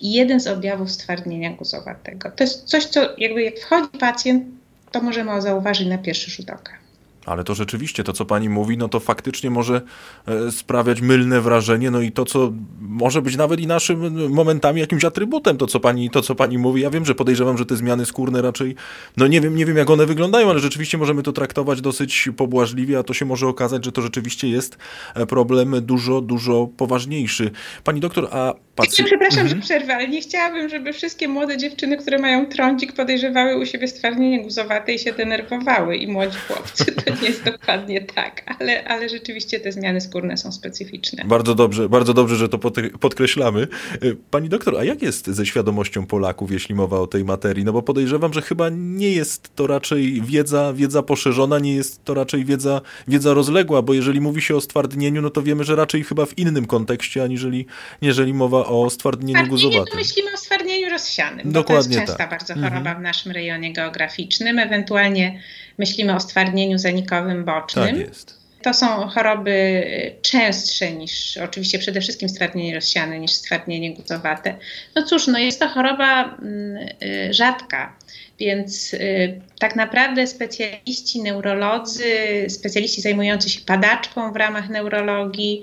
jeden 0.00 0.40
z 0.40 0.46
objawów 0.46 0.90
stwardnienia 0.90 1.50
guzowatego. 1.50 2.30
To 2.30 2.44
jest 2.44 2.64
coś, 2.64 2.84
co 2.84 3.00
jakby 3.18 3.42
jak 3.42 3.58
wchodzi 3.58 3.98
pacjent, 3.98 4.44
to 4.90 5.00
możemy 5.00 5.42
zauważyć 5.42 5.88
na 5.88 5.98
pierwszy 5.98 6.30
rzut 6.30 6.50
oka. 6.50 6.81
Ale 7.26 7.44
to 7.44 7.54
rzeczywiście, 7.54 8.04
to 8.04 8.12
co 8.12 8.24
pani 8.24 8.48
mówi, 8.48 8.78
no 8.78 8.88
to 8.88 9.00
faktycznie 9.00 9.50
może 9.50 9.82
e, 10.26 10.52
sprawiać 10.52 11.00
mylne 11.00 11.40
wrażenie, 11.40 11.90
no 11.90 12.00
i 12.00 12.12
to, 12.12 12.24
co 12.24 12.52
może 12.80 13.22
być 13.22 13.36
nawet 13.36 13.60
i 13.60 13.66
naszym 13.66 14.30
momentami 14.32 14.80
jakimś 14.80 15.04
atrybutem, 15.04 15.56
to 15.56 15.66
co 15.66 15.80
pani, 15.80 16.10
to, 16.10 16.22
co 16.22 16.34
pani 16.34 16.58
mówi. 16.58 16.82
Ja 16.82 16.90
wiem, 16.90 17.04
że 17.04 17.14
podejrzewam, 17.14 17.58
że 17.58 17.66
te 17.66 17.76
zmiany 17.76 18.06
skórne 18.06 18.42
raczej, 18.42 18.74
no 19.16 19.26
nie 19.26 19.40
wiem, 19.40 19.56
nie 19.56 19.66
wiem 19.66 19.76
jak 19.76 19.90
one 19.90 20.06
wyglądają, 20.06 20.50
ale 20.50 20.60
rzeczywiście 20.60 20.98
możemy 20.98 21.22
to 21.22 21.32
traktować 21.32 21.80
dosyć 21.80 22.28
pobłażliwie, 22.36 22.98
a 22.98 23.02
to 23.02 23.14
się 23.14 23.24
może 23.24 23.48
okazać, 23.48 23.84
że 23.84 23.92
to 23.92 24.02
rzeczywiście 24.02 24.48
jest 24.48 24.78
e, 25.14 25.26
problem 25.26 25.74
dużo, 25.80 26.20
dużo 26.20 26.68
poważniejszy. 26.76 27.50
Pani 27.84 28.00
doktor, 28.00 28.28
a 28.30 28.54
pacjent... 28.76 29.08
Przepraszam, 29.08 29.40
mhm. 29.40 29.48
że 29.48 29.66
przerwę, 29.66 29.94
ale 29.94 30.08
nie 30.08 30.20
chciałabym, 30.20 30.68
żeby 30.68 30.92
wszystkie 30.92 31.28
młode 31.28 31.56
dziewczyny, 31.56 31.96
które 31.96 32.18
mają 32.18 32.46
trądzik, 32.46 32.92
podejrzewały 32.92 33.56
u 33.56 33.66
siebie 33.66 33.88
stwardnienie 33.88 34.42
guzowate 34.42 34.92
i 34.92 34.98
się 34.98 35.12
denerwowały 35.12 35.96
i 35.96 36.06
młodzi 36.12 36.38
chłopcy. 36.48 36.84
Jest 37.28 37.44
dokładnie 37.44 38.00
tak, 38.00 38.56
ale, 38.60 38.84
ale 38.84 39.08
rzeczywiście 39.08 39.60
te 39.60 39.72
zmiany 39.72 40.00
skórne 40.00 40.36
są 40.36 40.52
specyficzne. 40.52 41.24
Bardzo 41.24 41.54
dobrze, 41.54 41.88
bardzo 41.88 42.14
dobrze, 42.14 42.36
że 42.36 42.48
to 42.48 42.58
podkreślamy. 43.00 43.68
Y, 44.04 44.16
pani 44.30 44.48
doktor, 44.48 44.78
a 44.78 44.84
jak 44.84 45.02
jest 45.02 45.26
ze 45.26 45.46
świadomością 45.46 46.06
Polaków, 46.06 46.52
jeśli 46.52 46.74
mowa 46.74 47.00
o 47.00 47.06
tej 47.06 47.24
materii? 47.24 47.64
No 47.64 47.72
bo 47.72 47.82
podejrzewam, 47.82 48.32
że 48.32 48.42
chyba 48.42 48.68
nie 48.72 49.10
jest 49.10 49.56
to 49.56 49.66
raczej 49.66 50.22
wiedza, 50.22 50.72
wiedza 50.72 51.02
poszerzona, 51.02 51.58
nie 51.58 51.74
jest 51.74 52.04
to 52.04 52.14
raczej 52.14 52.44
wiedza, 52.44 52.80
wiedza 53.08 53.34
rozległa, 53.34 53.82
bo 53.82 53.94
jeżeli 53.94 54.20
mówi 54.20 54.42
się 54.42 54.56
o 54.56 54.60
stwardnieniu, 54.60 55.22
no 55.22 55.30
to 55.30 55.42
wiemy, 55.42 55.64
że 55.64 55.76
raczej 55.76 56.04
chyba 56.04 56.26
w 56.26 56.38
innym 56.38 56.66
kontekście, 56.66 57.22
aniżeli 57.22 57.66
jeżeli 58.02 58.34
mowa 58.34 58.66
o 58.66 58.90
stwardnieniu 58.90 59.46
guzowatym. 59.46 59.98
myślimy 59.98 60.32
o 60.34 60.36
stwardnieniu 60.36 60.61
rozsianym, 61.02 61.52
Dokładnie 61.52 61.94
to 61.96 62.00
jest 62.00 62.10
częsta 62.10 62.16
tak. 62.16 62.30
bardzo 62.30 62.54
choroba 62.54 62.76
mhm. 62.76 62.98
w 62.98 63.00
naszym 63.00 63.32
rejonie 63.32 63.72
geograficznym, 63.72 64.58
ewentualnie 64.58 65.40
myślimy 65.78 66.14
o 66.14 66.20
stwardnieniu 66.20 66.78
zanikowym 66.78 67.44
bocznym. 67.44 67.86
Tak 67.86 67.96
jest. 67.96 68.42
To 68.62 68.74
są 68.74 68.86
choroby 68.86 69.82
częstsze 70.22 70.92
niż, 70.92 71.36
oczywiście 71.36 71.78
przede 71.78 72.00
wszystkim 72.00 72.28
stwardnienie 72.28 72.74
rozsiane, 72.74 73.18
niż 73.18 73.30
stwardnienie 73.30 73.94
guzowate. 73.94 74.56
No 74.96 75.02
cóż, 75.02 75.26
no 75.26 75.38
jest 75.38 75.60
to 75.60 75.68
choroba 75.68 76.24
mm, 76.24 76.88
y, 77.02 77.34
rzadka, 77.34 77.96
więc 78.38 78.94
y, 78.94 79.40
tak 79.58 79.76
naprawdę 79.76 80.26
specjaliści, 80.26 81.22
neurolodzy, 81.22 82.04
specjaliści 82.48 83.00
zajmujący 83.00 83.50
się 83.50 83.60
padaczką 83.60 84.32
w 84.32 84.36
ramach 84.36 84.68
neurologii, 84.68 85.62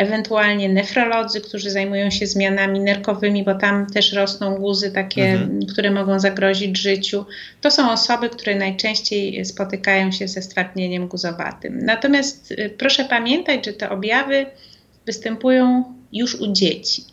ewentualnie 0.00 0.68
nefrolodzy, 0.68 1.40
którzy 1.40 1.70
zajmują 1.70 2.10
się 2.10 2.26
zmianami 2.26 2.80
nerkowymi, 2.80 3.44
bo 3.44 3.54
tam 3.54 3.86
też 3.86 4.12
rosną 4.12 4.56
guzy 4.56 4.92
takie, 4.92 5.24
mhm. 5.24 5.66
które 5.66 5.90
mogą 5.90 6.20
zagrozić 6.20 6.78
życiu. 6.78 7.24
To 7.60 7.70
są 7.70 7.92
osoby, 7.92 8.30
które 8.30 8.54
najczęściej 8.54 9.44
spotykają 9.44 10.12
się 10.12 10.28
ze 10.28 10.42
stwardnieniem 10.42 11.08
guzowatym. 11.08 11.78
Natomiast 11.84 12.50
y, 12.50 12.74
proszę 12.78 13.04
pamiętać, 13.04 13.66
że 13.66 13.72
te 13.72 13.90
objawy 13.90 14.46
występują 15.06 15.84
już 16.12 16.34
u 16.34 16.52
dzieci, 16.52 17.04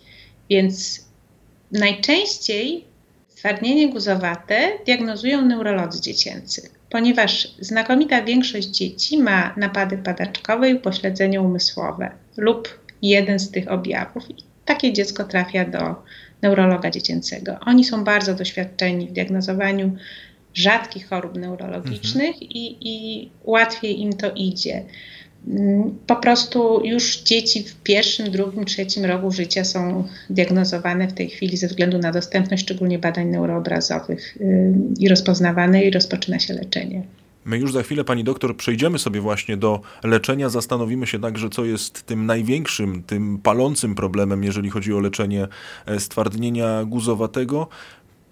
więc 0.50 1.06
najczęściej 1.72 2.86
stwardnienie 3.38 3.90
guzowate 3.90 4.72
diagnozują 4.86 5.46
neurolodzy 5.46 6.02
dziecięcy 6.02 6.70
ponieważ 6.90 7.48
znakomita 7.60 8.22
większość 8.22 8.68
dzieci 8.68 9.18
ma 9.18 9.54
napady 9.58 9.98
padaczkowe 9.98 10.70
i 10.70 10.74
upośledzenie 10.74 11.42
umysłowe 11.42 12.12
lub 12.38 12.80
jeden 13.02 13.40
z 13.40 13.52
tych 13.52 13.72
objawów. 13.72 14.30
I 14.30 14.36
takie 14.66 14.94
dziecko 14.94 15.24
trafia 15.24 15.66
do 15.66 15.96
neurologa 16.42 16.90
dziecięcego. 16.90 17.58
Oni 17.66 17.86
są 17.86 18.04
bardzo 18.04 18.34
doświadczeni 18.34 19.08
w 19.08 19.12
diagnozowaniu 19.12 19.96
rzadkich 20.54 21.10
chorób 21.10 21.38
neurologicznych 21.38 22.30
mhm. 22.30 22.42
i, 22.50 22.78
i 22.82 23.30
łatwiej 23.44 24.02
im 24.02 24.14
to 24.14 24.32
idzie. 24.36 24.84
Po 26.08 26.16
prostu 26.16 26.82
już 26.86 27.22
dzieci 27.22 27.64
w 27.64 27.76
pierwszym, 27.76 28.32
drugim, 28.32 28.66
trzecim 28.66 29.06
roku 29.06 29.32
życia 29.32 29.64
są 29.64 30.08
diagnozowane 30.30 31.08
w 31.08 31.14
tej 31.14 31.30
chwili 31.30 31.58
ze 31.58 31.68
względu 31.68 31.98
na 31.98 32.12
dostępność 32.12 32.64
szczególnie 32.64 33.00
badań 33.00 33.28
neuroobrazowych 33.28 34.38
y, 34.42 34.74
i 35.00 35.10
rozpoznawane 35.10 35.84
i 35.84 35.92
rozpoczyna 35.92 36.40
się 36.40 36.54
leczenie. 36.54 37.04
My 37.46 37.58
już 37.58 37.74
za 37.74 37.84
chwilę, 37.84 38.04
pani 38.04 38.24
doktor, 38.24 38.58
przejdziemy 38.58 39.00
sobie 39.00 39.22
właśnie 39.22 39.58
do 39.58 39.82
leczenia. 40.04 40.50
Zastanowimy 40.50 41.08
się 41.08 41.20
także, 41.20 41.50
co 41.50 41.66
jest 41.66 42.04
tym 42.04 42.26
największym, 42.26 43.04
tym 43.04 43.38
palącym 43.38 43.96
problemem, 43.96 44.44
jeżeli 44.44 44.70
chodzi 44.70 44.94
o 44.94 45.00
leczenie 45.00 45.48
e, 45.86 46.00
stwardnienia 46.00 46.86
guzowatego. 46.86 47.68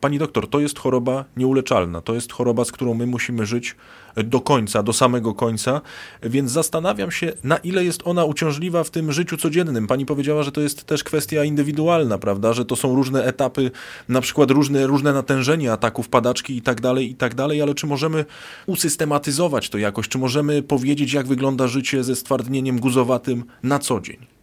Pani 0.05 0.19
doktor, 0.19 0.49
to 0.49 0.59
jest 0.59 0.79
choroba 0.79 1.25
nieuleczalna. 1.37 2.01
To 2.01 2.13
jest 2.13 2.33
choroba, 2.33 2.65
z 2.65 2.71
którą 2.71 2.93
my 2.93 3.07
musimy 3.07 3.45
żyć 3.45 3.75
do 4.23 4.41
końca, 4.41 4.83
do 4.83 4.93
samego 4.93 5.33
końca, 5.33 5.81
więc 6.23 6.51
zastanawiam 6.51 7.11
się, 7.11 7.33
na 7.43 7.57
ile 7.57 7.85
jest 7.85 8.01
ona 8.05 8.25
uciążliwa 8.25 8.83
w 8.83 8.89
tym 8.89 9.11
życiu 9.11 9.37
codziennym. 9.37 9.87
Pani 9.87 10.05
powiedziała, 10.05 10.43
że 10.43 10.51
to 10.51 10.61
jest 10.61 10.83
też 10.83 11.03
kwestia 11.03 11.43
indywidualna, 11.43 12.17
prawda, 12.17 12.53
że 12.53 12.65
to 12.65 12.75
są 12.75 12.95
różne 12.95 13.23
etapy, 13.23 13.71
na 14.09 14.21
przykład 14.21 14.51
różne, 14.51 14.87
różne 14.87 15.13
natężenie 15.13 15.71
ataków 15.71 16.09
padaczki 16.09 16.57
i 16.57 16.61
tak 16.61 16.81
dalej, 16.81 17.11
i 17.11 17.15
tak 17.15 17.35
dalej, 17.35 17.61
ale 17.61 17.73
czy 17.73 17.87
możemy 17.87 18.25
usystematyzować 18.65 19.69
to 19.69 19.77
jakoś, 19.77 20.07
czy 20.07 20.17
możemy 20.17 20.63
powiedzieć, 20.63 21.13
jak 21.13 21.27
wygląda 21.27 21.67
życie 21.67 22.03
ze 22.03 22.15
stwardnieniem 22.15 22.79
guzowatym 22.79 23.43
na 23.63 23.79
co 23.79 24.01
dzień? 24.01 24.34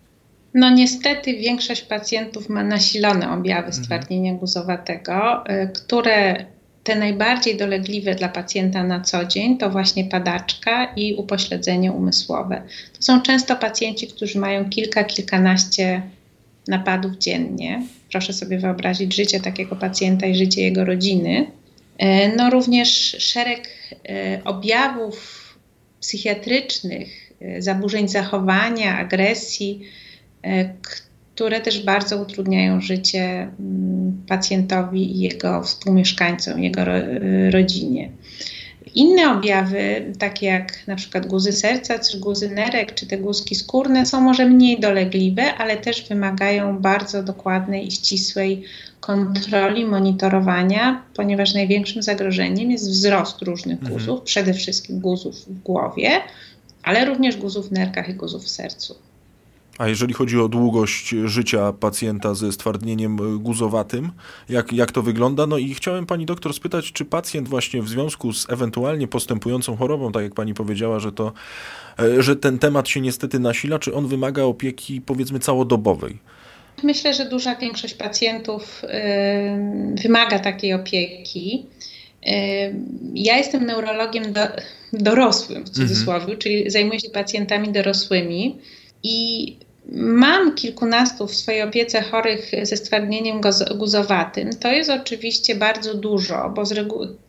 No 0.54 0.70
niestety 0.70 1.34
większość 1.34 1.82
pacjentów 1.82 2.48
ma 2.48 2.64
nasilone 2.64 3.32
objawy 3.32 3.66
mhm. 3.66 3.84
stwardnienia 3.84 4.34
guzowatego, 4.34 5.44
y, 5.50 5.68
które 5.68 6.46
te 6.84 6.96
najbardziej 6.96 7.56
dolegliwe 7.56 8.14
dla 8.14 8.28
pacjenta 8.28 8.84
na 8.84 9.00
co 9.00 9.24
dzień 9.24 9.58
to 9.58 9.70
właśnie 9.70 10.04
padaczka 10.04 10.94
i 10.96 11.14
upośledzenie 11.14 11.92
umysłowe. 11.92 12.62
To 12.96 13.02
są 13.02 13.22
często 13.22 13.56
pacjenci, 13.56 14.06
którzy 14.06 14.38
mają 14.38 14.70
kilka, 14.70 15.04
kilkanaście 15.04 16.02
napadów 16.68 17.18
dziennie. 17.18 17.82
Proszę 18.10 18.32
sobie 18.32 18.58
wyobrazić 18.58 19.14
życie 19.14 19.40
takiego 19.40 19.76
pacjenta 19.76 20.26
i 20.26 20.34
życie 20.34 20.62
jego 20.62 20.84
rodziny. 20.84 21.46
E, 21.98 22.36
no 22.36 22.50
również 22.50 23.16
szereg 23.18 23.68
e, 24.08 24.40
objawów 24.44 25.42
psychiatrycznych, 26.00 27.32
zaburzeń 27.58 28.08
zachowania, 28.08 28.98
agresji, 28.98 29.80
które 31.34 31.60
też 31.60 31.84
bardzo 31.84 32.22
utrudniają 32.22 32.80
życie 32.80 33.48
mm, 33.60 34.22
pacjentowi 34.28 35.16
i 35.16 35.20
jego 35.20 35.62
współmieszkańcom, 35.62 36.62
jego 36.62 36.80
rodzinie. 37.50 38.10
Inne 38.94 39.32
objawy, 39.32 40.12
takie 40.18 40.46
jak 40.46 40.86
na 40.86 40.96
przykład 40.96 41.26
guzy 41.26 41.52
serca, 41.52 41.98
czy 41.98 42.18
guzy 42.18 42.50
nerek, 42.50 42.94
czy 42.94 43.06
te 43.06 43.18
guzki 43.18 43.54
skórne, 43.54 44.06
są 44.06 44.20
może 44.20 44.46
mniej 44.46 44.80
dolegliwe, 44.80 45.54
ale 45.54 45.76
też 45.76 46.08
wymagają 46.08 46.78
bardzo 46.78 47.22
dokładnej 47.22 47.86
i 47.86 47.90
ścisłej 47.90 48.64
kontroli, 49.00 49.84
monitorowania, 49.84 51.02
ponieważ 51.14 51.54
największym 51.54 52.02
zagrożeniem 52.02 52.70
jest 52.70 52.90
wzrost 52.90 53.42
różnych 53.42 53.78
mhm. 53.78 53.92
guzów, 53.92 54.22
przede 54.22 54.54
wszystkim 54.54 55.00
guzów 55.00 55.46
w 55.46 55.62
głowie, 55.62 56.10
ale 56.82 57.04
również 57.04 57.36
guzów 57.36 57.68
w 57.68 57.72
nerkach 57.72 58.08
i 58.08 58.14
guzów 58.14 58.44
w 58.44 58.48
sercu. 58.48 58.94
A 59.82 59.88
jeżeli 59.88 60.14
chodzi 60.14 60.40
o 60.40 60.48
długość 60.48 61.14
życia 61.24 61.72
pacjenta 61.72 62.34
ze 62.34 62.52
stwardnieniem 62.52 63.38
guzowatym, 63.38 64.12
jak, 64.48 64.72
jak 64.72 64.92
to 64.92 65.02
wygląda? 65.02 65.46
No 65.46 65.58
i 65.58 65.74
chciałem 65.74 66.06
pani 66.06 66.26
doktor 66.26 66.54
spytać, 66.54 66.92
czy 66.92 67.04
pacjent 67.04 67.48
właśnie 67.48 67.82
w 67.82 67.88
związku 67.88 68.32
z 68.32 68.50
ewentualnie 68.50 69.08
postępującą 69.08 69.76
chorobą, 69.76 70.12
tak 70.12 70.22
jak 70.22 70.34
pani 70.34 70.54
powiedziała, 70.54 71.00
że 71.00 71.12
to, 71.12 71.32
e, 71.98 72.22
że 72.22 72.36
ten 72.36 72.58
temat 72.58 72.88
się 72.88 73.00
niestety 73.00 73.38
nasila, 73.38 73.78
czy 73.78 73.94
on 73.94 74.06
wymaga 74.08 74.42
opieki 74.42 75.00
powiedzmy 75.00 75.38
całodobowej? 75.38 76.18
Myślę, 76.82 77.14
że 77.14 77.28
duża 77.28 77.54
większość 77.54 77.94
pacjentów 77.94 78.82
y, 78.84 78.88
wymaga 80.02 80.38
takiej 80.38 80.74
opieki. 80.74 81.66
Y, 82.26 82.30
ja 83.14 83.36
jestem 83.36 83.66
neurologiem 83.66 84.32
do, 84.32 84.40
dorosłym 84.92 85.64
w 85.64 85.70
cudzysłowie, 85.70 86.20
mhm. 86.20 86.38
czyli 86.38 86.70
zajmuję 86.70 87.00
się 87.00 87.10
pacjentami 87.10 87.72
dorosłymi. 87.72 88.58
I 89.02 89.56
mam 89.90 90.54
kilkunastu 90.54 91.26
w 91.26 91.34
swojej 91.34 91.62
opiece 91.62 92.02
chorych 92.02 92.50
ze 92.62 92.76
stwardnieniem 92.76 93.40
guzowatym. 93.74 94.50
To 94.50 94.72
jest 94.72 94.90
oczywiście 94.90 95.54
bardzo 95.54 95.94
dużo, 95.94 96.52
bo 96.54 96.62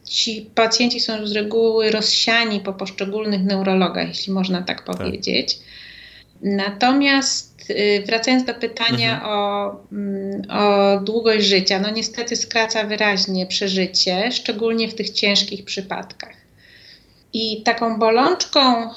ci 0.03 0.49
pacjenci 0.55 0.99
są 0.99 1.27
z 1.27 1.31
reguły 1.31 1.91
rozsiani 1.91 2.59
po 2.59 2.73
poszczególnych 2.73 3.43
neurologach, 3.43 4.07
jeśli 4.07 4.33
można 4.33 4.61
tak, 4.61 4.81
tak. 4.81 4.97
powiedzieć. 4.97 5.59
Natomiast 6.41 7.69
y, 7.69 8.03
wracając 8.05 8.43
do 8.45 8.53
pytania 8.53 9.13
mhm. 9.13 9.31
o, 9.31 9.75
mm, 9.91 10.41
o 10.49 10.99
długość 10.99 11.45
życia, 11.45 11.79
no 11.79 11.89
niestety 11.89 12.35
skraca 12.35 12.83
wyraźnie 12.83 13.45
przeżycie, 13.45 14.31
szczególnie 14.31 14.87
w 14.87 14.95
tych 14.95 15.09
ciężkich 15.09 15.65
przypadkach. 15.65 16.35
I 17.33 17.61
taką 17.61 17.99
bolączką 17.99 18.89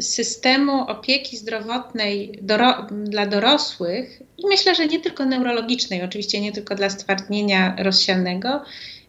systemu 0.00 0.80
opieki 0.80 1.36
zdrowotnej 1.36 2.38
doro 2.42 2.86
dla 2.90 3.26
dorosłych 3.26 4.22
i 4.38 4.46
myślę, 4.46 4.74
że 4.74 4.86
nie 4.86 5.00
tylko 5.00 5.24
neurologicznej, 5.24 6.02
oczywiście 6.02 6.40
nie 6.40 6.52
tylko 6.52 6.74
dla 6.74 6.90
stwardnienia 6.90 7.76
rozsianego, 7.78 8.62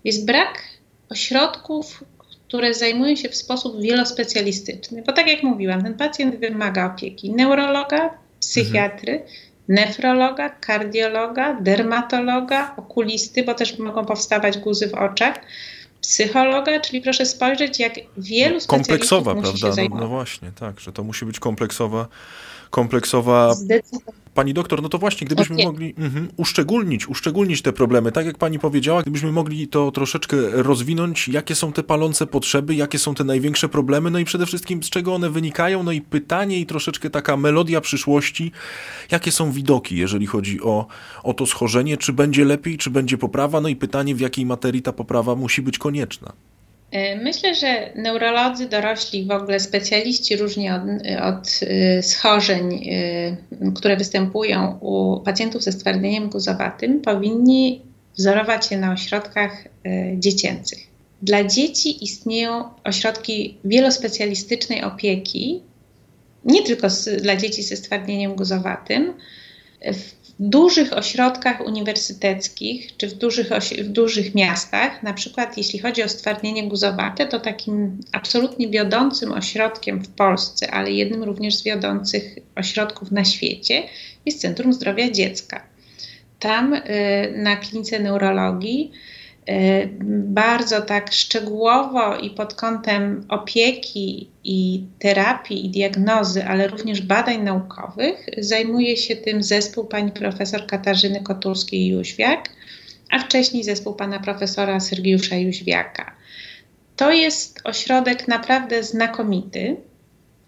jest 0.04 0.26
brak 0.26 0.64
ośrodków, 1.10 2.04
które 2.48 2.74
zajmują 2.74 3.16
się 3.16 3.30
w 3.30 3.36
sposób 3.36 3.82
wielospecjalistyczny. 3.82 5.04
Bo 5.06 5.14
tak 5.14 5.28
jak 5.28 5.44
mówiłam, 5.44 5.84
ten 5.84 5.94
pacjent 5.94 6.36
wymaga 6.36 6.94
opieki 6.96 7.32
neurologa, 7.32 8.18
psychiatry, 8.40 9.14
mhm. 9.14 9.32
nefrologa, 9.68 10.50
kardiologa, 10.50 11.62
dermatologa, 11.62 12.74
okulisty, 12.78 13.44
bo 13.44 13.54
też 13.54 13.80
mogą 13.80 14.06
powstawać 14.06 14.58
guzy 14.58 14.88
w 14.88 14.94
oczach 14.94 15.40
psychologa, 16.04 16.80
czyli 16.80 17.02
proszę 17.02 17.26
spojrzeć, 17.26 17.80
jak 17.80 17.94
wielu 18.18 18.60
specjalistów 18.60 18.68
Kompleksowa, 18.68 19.36
prawda? 19.36 19.84
No, 19.90 19.96
no 20.00 20.08
właśnie, 20.08 20.52
tak, 20.60 20.80
że 20.80 20.94
to 20.94 21.04
musi 21.04 21.26
być 21.26 21.40
kompleksowa 21.40 22.08
kompleksowa. 22.74 23.56
Pani 24.34 24.54
doktor, 24.54 24.82
no 24.82 24.90
to 24.90 24.98
właśnie, 24.98 25.28
gdybyśmy 25.28 25.56
okay. 25.56 25.66
mogli 25.66 25.94
mhm, 25.98 26.28
uszczególnić, 26.38 27.08
uszczególnić 27.10 27.62
te 27.62 27.74
problemy, 27.74 28.12
tak 28.12 28.26
jak 28.26 28.38
pani 28.38 28.60
powiedziała, 28.60 29.02
gdybyśmy 29.02 29.32
mogli 29.32 29.68
to 29.68 29.92
troszeczkę 29.92 30.38
rozwinąć, 30.52 31.28
jakie 31.28 31.56
są 31.56 31.74
te 31.74 31.84
palące 31.84 32.28
potrzeby, 32.28 32.76
jakie 32.76 33.00
są 33.00 33.16
te 33.16 33.24
największe 33.24 33.70
problemy, 33.70 34.12
no 34.12 34.20
i 34.20 34.26
przede 34.26 34.46
wszystkim 34.46 34.84
z 34.84 34.90
czego 34.90 35.16
one 35.16 35.30
wynikają, 35.30 35.84
no 35.84 35.92
i 35.92 36.02
pytanie 36.02 36.60
i 36.60 36.66
troszeczkę 36.66 37.10
taka 37.10 37.38
melodia 37.38 37.82
przyszłości, 37.82 38.52
jakie 39.12 39.32
są 39.32 39.52
widoki, 39.52 39.98
jeżeli 39.98 40.26
chodzi 40.26 40.62
o, 40.62 40.88
o 41.24 41.34
to 41.34 41.46
schorzenie, 41.46 41.98
czy 41.98 42.14
będzie 42.14 42.46
lepiej, 42.46 42.78
czy 42.78 42.90
będzie 42.90 43.18
poprawa, 43.18 43.62
no 43.62 43.70
i 43.70 43.76
pytanie, 43.76 44.16
w 44.16 44.20
jakiej 44.20 44.46
materii 44.46 44.82
ta 44.82 44.94
poprawa 44.94 45.36
musi 45.36 45.62
być 45.62 45.78
konieczna. 45.78 46.34
E, 46.94 47.16
myślę, 47.16 47.56
że 47.56 47.90
neurolodzy 47.96 48.70
dorośli, 48.70 49.26
w 49.26 49.32
ogóle 49.32 49.60
specjaliści 49.60 50.36
różnie 50.36 50.76
od, 50.76 50.82
od 51.24 51.60
e, 51.62 52.04
schorzeń, 52.04 52.90
e, 52.92 53.72
które 53.76 53.98
występują 53.98 54.78
u 54.82 55.20
pacjentów 55.20 55.64
ze 55.64 55.72
stwardnieniem 55.72 56.30
guzowatym, 56.30 57.02
powinni 57.02 57.82
wzorować 58.18 58.68
się 58.68 58.78
na 58.78 58.94
ośrodkach 58.94 59.68
dziecięcych. 60.18 60.80
Dla 61.22 61.44
dzieci 61.44 62.04
istnieją 62.04 62.64
ośrodki 62.84 63.58
wielospecjalistycznej 63.66 64.84
opieki, 64.84 65.62
nie 66.46 66.64
tylko 66.64 66.90
z, 66.90 67.22
dla 67.22 67.36
dzieci 67.36 67.64
ze 67.64 67.76
stwardnieniem 67.76 68.36
guzowatym. 68.36 69.14
W 69.94 70.23
dużych 70.50 70.94
ośrodkach 70.94 71.66
uniwersyteckich 71.66 72.98
czy 72.98 73.08
w 73.08 73.14
dużych, 73.14 73.50
w 73.78 73.88
dużych 73.88 74.36
miastach, 74.36 75.04
na 75.04 75.14
przykład 75.14 75.58
jeśli 75.58 75.80
chodzi 75.80 76.04
o 76.04 76.10
stwardnienie 76.10 76.68
guzowate, 76.68 77.28
to 77.28 77.40
takim 77.40 78.00
absolutnie 78.12 78.68
wiodącym 78.68 79.32
ośrodkiem 79.32 80.04
w 80.04 80.08
Polsce, 80.08 80.72
ale 80.72 80.92
jednym 80.92 81.24
również 81.24 81.56
z 81.56 81.64
wiodących 81.64 82.36
ośrodków 82.56 83.12
na 83.12 83.26
świecie 83.26 83.84
jest 84.26 84.42
Centrum 84.42 84.74
Zdrowia 84.74 85.12
Dziecka. 85.12 85.64
Tam 86.40 86.74
y, 86.74 86.82
na 87.36 87.56
klinice 87.56 88.00
neurologii 88.00 88.92
bardzo 90.24 90.82
tak 90.82 91.12
szczegółowo 91.12 92.18
i 92.18 92.30
pod 92.30 92.54
kątem 92.54 93.26
opieki 93.30 94.30
i 94.44 94.84
terapii 95.00 95.66
i 95.66 95.70
diagnozy, 95.70 96.46
ale 96.46 96.68
również 96.68 97.02
badań 97.02 97.44
naukowych 97.44 98.26
zajmuje 98.38 98.98
się 98.98 99.16
tym 99.16 99.44
zespół 99.44 99.86
pani 99.86 100.12
profesor 100.12 100.68
Katarzyny 100.68 101.22
Kotulskiej-Jóźwiak, 101.22 102.40
a 103.12 103.20
wcześniej 103.20 103.64
zespół 103.64 103.94
pana 103.94 104.20
profesora 104.20 104.80
Sergiusza 104.80 105.36
Jóźwiaka. 105.36 106.16
To 106.96 107.12
jest 107.12 107.60
ośrodek 107.64 108.28
naprawdę 108.28 108.84
znakomity 108.84 109.78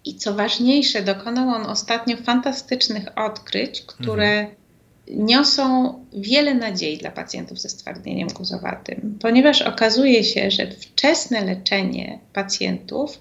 i 0.04 0.14
co 0.14 0.34
ważniejsze, 0.34 1.02
dokonał 1.02 1.48
on 1.48 1.66
ostatnio 1.66 2.16
fantastycznych 2.16 3.04
odkryć, 3.16 3.82
które 3.82 4.30
mhm 4.40 4.65
niosą 5.10 5.94
wiele 6.12 6.54
nadziei 6.54 6.98
dla 6.98 7.10
pacjentów 7.10 7.60
ze 7.60 7.68
stwardnieniem 7.68 8.28
guzowatym, 8.28 9.18
ponieważ 9.20 9.62
okazuje 9.62 10.24
się, 10.24 10.50
że 10.50 10.70
wczesne 10.70 11.44
leczenie 11.44 12.18
pacjentów 12.32 13.20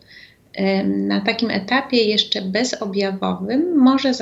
na 0.85 1.21
takim 1.21 1.49
etapie 1.49 1.97
jeszcze 1.97 2.41
bezobjawowym 2.41 3.77
może 3.77 4.13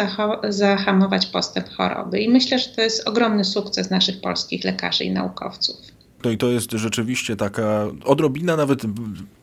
zahamować 0.49 1.25
postęp 1.25 1.69
choroby. 1.69 2.19
I 2.19 2.29
myślę, 2.29 2.59
że 2.59 2.69
to 2.69 2.81
jest 2.81 3.07
ogromny 3.07 3.45
sukces 3.45 3.89
naszych 3.89 4.21
polskich 4.21 4.63
lekarzy 4.63 5.03
i 5.03 5.11
naukowców. 5.11 5.77
No 6.23 6.31
i 6.31 6.37
to 6.37 6.47
jest 6.47 6.71
rzeczywiście 6.71 7.35
taka 7.35 7.87
odrobina, 8.05 8.55
nawet, 8.55 8.81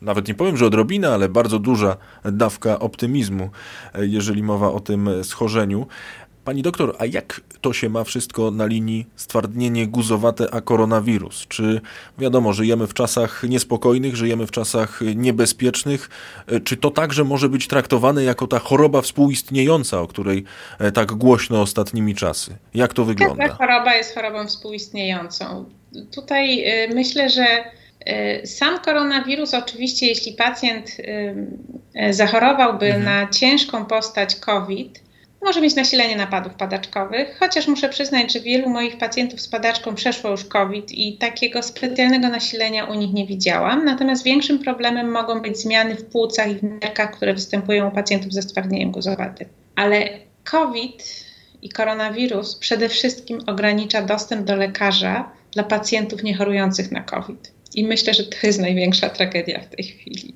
nawet 0.03 0.29
nie 0.29 0.35
powiem, 0.35 0.57
że 0.57 0.67
odrobina, 0.67 1.09
ale 1.09 1.29
bardzo 1.29 1.59
duża 1.59 1.97
dawka 2.25 2.79
optymizmu, 2.79 3.51
e, 3.95 4.07
jeżeli 4.07 4.43
mowa 4.43 4.73
o 4.73 4.81
tym 4.81 5.11
schorzeniu. 5.23 5.87
Pani 6.45 6.63
doktor, 6.63 6.97
a 6.99 7.07
jak 7.07 7.41
to 7.61 7.73
się 7.73 7.89
ma 7.89 8.05
wszystko 8.05 8.51
na 8.51 8.67
linii 8.67 9.07
stwardnienie 9.17 9.87
guzowate 9.87 10.55
a 10.55 10.61
koronawirus? 10.61 11.47
Czy 11.49 11.81
wiadomo, 12.19 12.53
żyjemy 12.53 12.87
w 12.87 12.95
czasach 12.95 13.43
niespokojnych, 13.49 14.17
żyjemy 14.17 14.47
w 14.47 14.51
czasach 14.51 15.01
niebezpiecznych? 15.17 16.11
Czy 16.65 16.77
to 16.77 16.91
także 16.91 17.25
może 17.25 17.49
być 17.49 17.69
traktowane 17.69 18.25
jako 18.25 18.47
ta 18.47 18.59
choroba 18.59 19.03
współistniejąca, 19.03 20.01
o 20.01 20.07
której 20.07 20.45
e, 20.79 20.93
tak 20.93 21.13
głośno 21.13 21.63
ostatnimi 21.63 22.15
czasy? 22.15 22.57
Jak 22.75 22.95
to 22.95 23.05
wygląda? 23.05 23.49
Każda 23.49 23.57
choroba 23.57 23.95
jest 23.95 24.15
chorobą 24.15 24.47
współistniejącą. 24.47 25.65
Tutaj 26.15 26.65
e, 26.65 26.89
myślę, 26.95 27.31
że 27.31 27.47
e, 28.01 28.47
sam 28.47 28.79
koronawirus, 28.79 29.55
oczywiście, 29.55 30.07
jeśli 30.07 30.33
pacjent 30.33 30.97
zachorowałby 32.11 32.87
mhm. 32.87 33.05
na 33.05 33.29
ciężką 33.29 33.85
postać 33.85 34.37
COVID, 34.37 35.10
może 35.43 35.61
mieć 35.61 35.75
nasilenie 35.75 36.17
napadów 36.17 36.55
padaczkowych, 36.55 37.37
chociaż 37.41 37.67
muszę 37.67 37.89
przyznać, 37.89 38.33
że 38.33 38.41
wielu 38.41 38.69
moich 38.69 38.99
pacjentów 38.99 39.41
z 39.41 39.49
padaczką 39.49 39.95
przeszło 39.95 40.31
już 40.31 40.45
COVID 40.45 40.93
i 40.93 41.19
takiego 41.19 41.63
specjalnego 41.63 42.29
nasilenia 42.29 42.85
u 42.85 42.95
nich 42.95 43.13
nie 43.13 43.27
widziałam. 43.27 43.85
Natomiast 43.85 44.25
większym 44.25 44.59
problemem 44.59 45.11
mogą 45.11 45.41
być 45.41 45.59
zmiany 45.59 45.95
w 45.95 46.05
płucach 46.05 46.51
i 46.51 46.55
w 46.55 46.63
nerkach, 46.63 47.17
które 47.17 47.35
występują 47.35 47.89
u 47.89 47.91
pacjentów 47.91 48.33
ze 48.33 48.43
stwardnieniem 48.43 48.91
guzowatym. 48.91 49.49
Ale 49.77 50.09
COVID 50.45 51.25
i 51.63 51.69
koronawirus 51.69 52.57
przede 52.57 52.89
wszystkim 52.89 53.39
ogranicza 53.47 54.03
dostęp 54.03 54.47
do 54.47 54.57
lekarza 54.57 55.31
dla 55.53 55.63
pacjentów 55.63 56.23
niechorujących 56.23 56.93
na 56.93 57.01
COVID. 57.01 57.53
I 57.75 57.85
myślę, 57.85 58.15
że 58.15 58.25
to 58.25 58.37
jest 58.47 58.61
największa 58.61 59.09
tragedia 59.09 59.61
w 59.61 59.77
tej 59.77 59.85
chwili. 59.85 60.35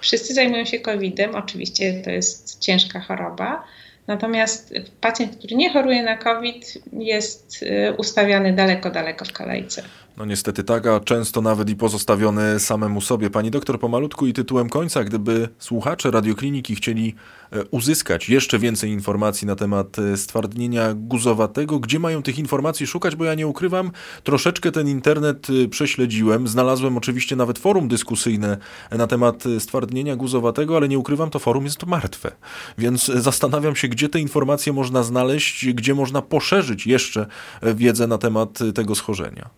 Wszyscy 0.00 0.34
zajmują 0.34 0.64
się 0.64 0.78
COVID-em, 0.78 1.34
oczywiście 1.34 2.02
to 2.04 2.10
jest 2.10 2.60
ciężka 2.60 3.00
choroba, 3.00 3.64
Natomiast 4.06 4.74
pacjent, 5.00 5.36
który 5.36 5.56
nie 5.56 5.72
choruje 5.72 6.02
na 6.02 6.16
COVID, 6.16 6.78
jest 6.92 7.62
y, 7.62 7.94
ustawiany 7.98 8.52
daleko, 8.52 8.90
daleko 8.90 9.24
w 9.24 9.32
kolejce. 9.32 9.82
No 10.16 10.24
niestety 10.24 10.64
tak, 10.64 10.86
a 10.86 11.00
często 11.00 11.42
nawet 11.42 11.70
i 11.70 11.76
pozostawiony 11.76 12.60
samemu 12.60 13.00
sobie. 13.00 13.30
Pani 13.30 13.50
doktor, 13.50 13.80
pomalutku 13.80 14.26
i 14.26 14.32
tytułem 14.32 14.68
końca, 14.68 15.04
gdyby 15.04 15.48
słuchacze 15.58 16.10
radiokliniki 16.10 16.74
chcieli 16.74 17.14
e, 17.52 17.64
uzyskać 17.64 18.28
jeszcze 18.28 18.58
więcej 18.58 18.90
informacji 18.90 19.46
na 19.46 19.56
temat 19.56 19.98
e, 19.98 20.16
stwardnienia 20.16 20.94
guzowatego, 20.94 21.78
gdzie 21.78 21.98
mają 21.98 22.22
tych 22.22 22.38
informacji 22.38 22.86
szukać, 22.86 23.16
bo 23.16 23.24
ja 23.24 23.34
nie 23.34 23.46
ukrywam, 23.46 23.90
troszeczkę 24.22 24.72
ten 24.72 24.88
internet 24.88 25.46
e, 25.64 25.68
prześledziłem. 25.68 26.48
Znalazłem 26.48 26.96
oczywiście 26.96 27.36
nawet 27.36 27.58
forum 27.58 27.88
dyskusyjne 27.88 28.56
na 28.90 29.06
temat 29.06 29.44
stwardnienia 29.58 30.16
guzowatego, 30.16 30.76
ale 30.76 30.88
nie 30.88 30.98
ukrywam, 30.98 31.30
to 31.30 31.38
forum 31.38 31.64
jest 31.64 31.86
martwe. 31.86 32.32
Więc 32.78 33.04
zastanawiam 33.04 33.76
się, 33.76 33.88
gdzie 33.88 34.08
te 34.08 34.20
informacje 34.20 34.72
można 34.72 35.02
znaleźć, 35.02 35.72
gdzie 35.72 35.94
można 35.94 36.22
poszerzyć 36.22 36.86
jeszcze 36.86 37.26
wiedzę 37.62 38.06
na 38.06 38.18
temat 38.18 38.58
tego 38.74 38.94
schorzenia. 38.94 39.50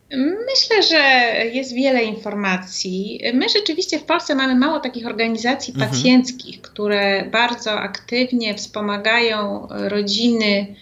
Myślę, 0.51 0.83
że 0.83 1.33
jest 1.53 1.75
wiele 1.75 2.05
informacji. 2.05 3.21
My 3.35 3.49
rzeczywiście 3.49 3.99
w 3.99 4.05
Polsce 4.05 4.35
mamy 4.35 4.55
mało 4.55 4.81
takich 4.81 5.07
organizacji 5.07 5.75
mhm. 5.75 5.91
pacjenckich, 5.91 6.63
które 6.63 7.25
bardzo 7.33 7.73
aktywnie 7.73 8.55
wspomagają 8.55 9.69
rodziny 9.71 10.75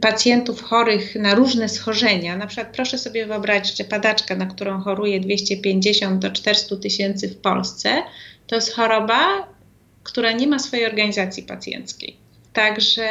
pacjentów 0.00 0.62
chorych 0.62 1.14
na 1.14 1.34
różne 1.34 1.68
schorzenia. 1.68 2.36
Na 2.36 2.46
przykład 2.46 2.68
proszę 2.76 2.98
sobie 2.98 3.26
wyobrazić, 3.26 3.78
że 3.78 3.84
padaczka, 3.84 4.36
na 4.36 4.46
którą 4.46 4.80
choruje 4.80 5.20
250 5.20 6.18
do 6.18 6.30
400 6.30 6.76
tysięcy 6.76 7.28
w 7.28 7.36
Polsce, 7.36 8.02
to 8.46 8.54
jest 8.54 8.72
choroba, 8.72 9.48
która 10.02 10.32
nie 10.32 10.46
ma 10.46 10.58
swojej 10.58 10.86
organizacji 10.86 11.42
pacjenckiej. 11.42 12.16
Także 12.52 13.08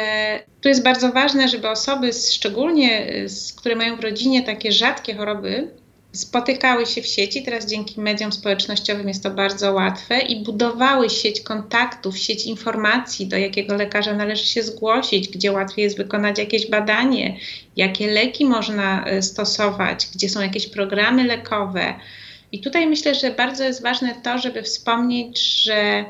tu 0.60 0.68
jest 0.68 0.82
bardzo 0.82 1.12
ważne, 1.12 1.48
żeby 1.48 1.68
osoby, 1.68 2.10
szczególnie 2.12 3.06
z, 3.28 3.52
które 3.52 3.76
mają 3.76 3.96
w 3.96 4.00
rodzinie 4.00 4.42
takie 4.42 4.72
rzadkie 4.72 5.14
choroby, 5.14 5.70
spotykały 6.12 6.86
się 6.86 7.02
w 7.02 7.06
sieci. 7.06 7.42
Teraz 7.42 7.66
dzięki 7.66 8.00
mediom 8.00 8.32
społecznościowym 8.32 9.08
jest 9.08 9.22
to 9.22 9.30
bardzo 9.30 9.72
łatwe 9.72 10.18
i 10.18 10.44
budowały 10.44 11.10
sieć 11.10 11.40
kontaktów, 11.40 12.18
sieć 12.18 12.46
informacji, 12.46 13.26
do 13.26 13.36
jakiego 13.36 13.76
lekarza 13.76 14.14
należy 14.14 14.46
się 14.46 14.62
zgłosić, 14.62 15.28
gdzie 15.28 15.52
łatwiej 15.52 15.82
jest 15.82 15.96
wykonać 15.96 16.38
jakieś 16.38 16.70
badanie, 16.70 17.36
jakie 17.76 18.06
leki 18.06 18.44
można 18.44 19.04
e, 19.04 19.22
stosować, 19.22 20.08
gdzie 20.14 20.28
są 20.28 20.40
jakieś 20.40 20.66
programy 20.66 21.24
lekowe. 21.24 21.94
I 22.52 22.60
tutaj 22.60 22.86
myślę, 22.86 23.14
że 23.14 23.30
bardzo 23.30 23.64
jest 23.64 23.82
ważne 23.82 24.14
to, 24.22 24.38
żeby 24.38 24.62
wspomnieć, 24.62 25.62
że 25.62 26.04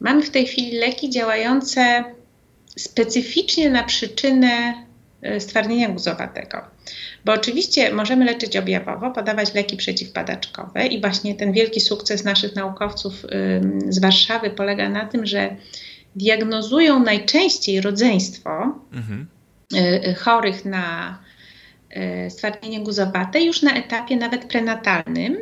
mamy 0.00 0.22
w 0.22 0.30
tej 0.30 0.46
chwili 0.46 0.72
leki 0.72 1.10
działające 1.10 2.04
specyficznie 2.76 3.70
na 3.70 3.82
przyczynę 3.82 4.84
stwardnienia 5.38 5.88
guzowatego. 5.88 6.58
Bo 7.24 7.32
oczywiście 7.32 7.92
możemy 7.94 8.24
leczyć 8.24 8.56
objawowo, 8.56 9.10
podawać 9.10 9.54
leki 9.54 9.76
przeciwpadaczkowe 9.76 10.86
i 10.86 11.00
właśnie 11.00 11.34
ten 11.34 11.52
wielki 11.52 11.80
sukces 11.80 12.24
naszych 12.24 12.56
naukowców 12.56 13.26
z 13.88 14.00
Warszawy 14.00 14.50
polega 14.50 14.88
na 14.88 15.06
tym, 15.06 15.26
że 15.26 15.56
diagnozują 16.16 17.00
najczęściej 17.04 17.80
rodzeństwo 17.80 18.78
mhm. 18.92 19.26
chorych 20.16 20.64
na 20.64 21.18
stwardnienie 22.28 22.80
guzowate 22.80 23.40
już 23.40 23.62
na 23.62 23.74
etapie 23.74 24.16
nawet 24.16 24.44
prenatalnym 24.44 25.36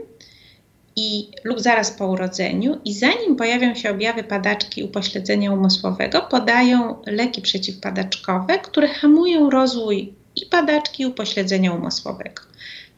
i, 0.99 1.31
lub 1.45 1.61
zaraz 1.61 1.91
po 1.91 2.07
urodzeniu 2.07 2.81
i 2.85 2.95
zanim 2.95 3.37
pojawią 3.37 3.75
się 3.75 3.91
objawy 3.91 4.25
padaczki 4.25 4.85
upośledzenia 4.85 5.53
umysłowego, 5.53 6.23
podają 6.23 7.03
leki 7.07 7.43
przeciwpadaczkowe, 7.43 8.59
które 8.59 8.89
hamują 8.89 9.51
rozwój 9.51 10.15
i 10.37 10.47
padaczki 10.47 11.03
i 11.03 11.07
upośledzenia 11.07 11.73
umysłowego. 11.73 12.43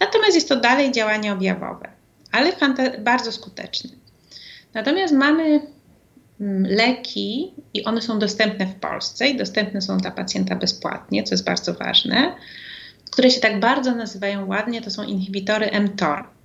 Natomiast 0.01 0.35
jest 0.35 0.49
to 0.49 0.57
dalej 0.57 0.93
działanie 0.93 1.33
objawowe, 1.33 1.89
ale 2.33 2.53
bardzo 2.99 3.33
skuteczne. 3.33 3.91
Natomiast 4.75 5.15
mamy 5.15 5.61
mm, 6.41 6.67
leki 6.67 7.55
i 7.75 7.85
one 7.85 8.03
są 8.03 8.19
dostępne 8.19 8.67
w 8.67 8.75
Polsce 8.75 9.29
i 9.29 9.37
dostępne 9.37 9.83
są 9.83 9.99
dla 9.99 10.11
pacjenta 10.11 10.57
bezpłatnie, 10.57 11.23
co 11.23 11.35
jest 11.35 11.45
bardzo 11.45 11.75
ważne, 11.75 12.35
które 13.11 13.31
się 13.31 13.41
tak 13.41 13.61
bardzo 13.61 13.95
nazywają 13.95 14.47
ładnie, 14.47 14.83
to 14.83 14.91
są 14.91 15.03
inhibitory 15.03 15.81
mTOR. 15.81 16.39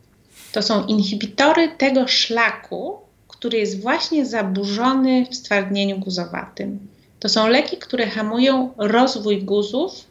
To 0.56 0.62
są 0.62 0.86
inhibitory 0.86 1.70
tego 1.78 2.08
szlaku, 2.08 2.98
który 3.28 3.58
jest 3.58 3.82
właśnie 3.82 4.26
zaburzony 4.26 5.26
w 5.32 5.36
stwardnieniu 5.36 6.00
guzowatym. 6.00 6.80
To 7.20 7.30
są 7.30 7.48
leki, 7.48 7.78
które 7.78 8.08
hamują 8.08 8.70
rozwój 8.78 9.44
guzów 9.44 10.06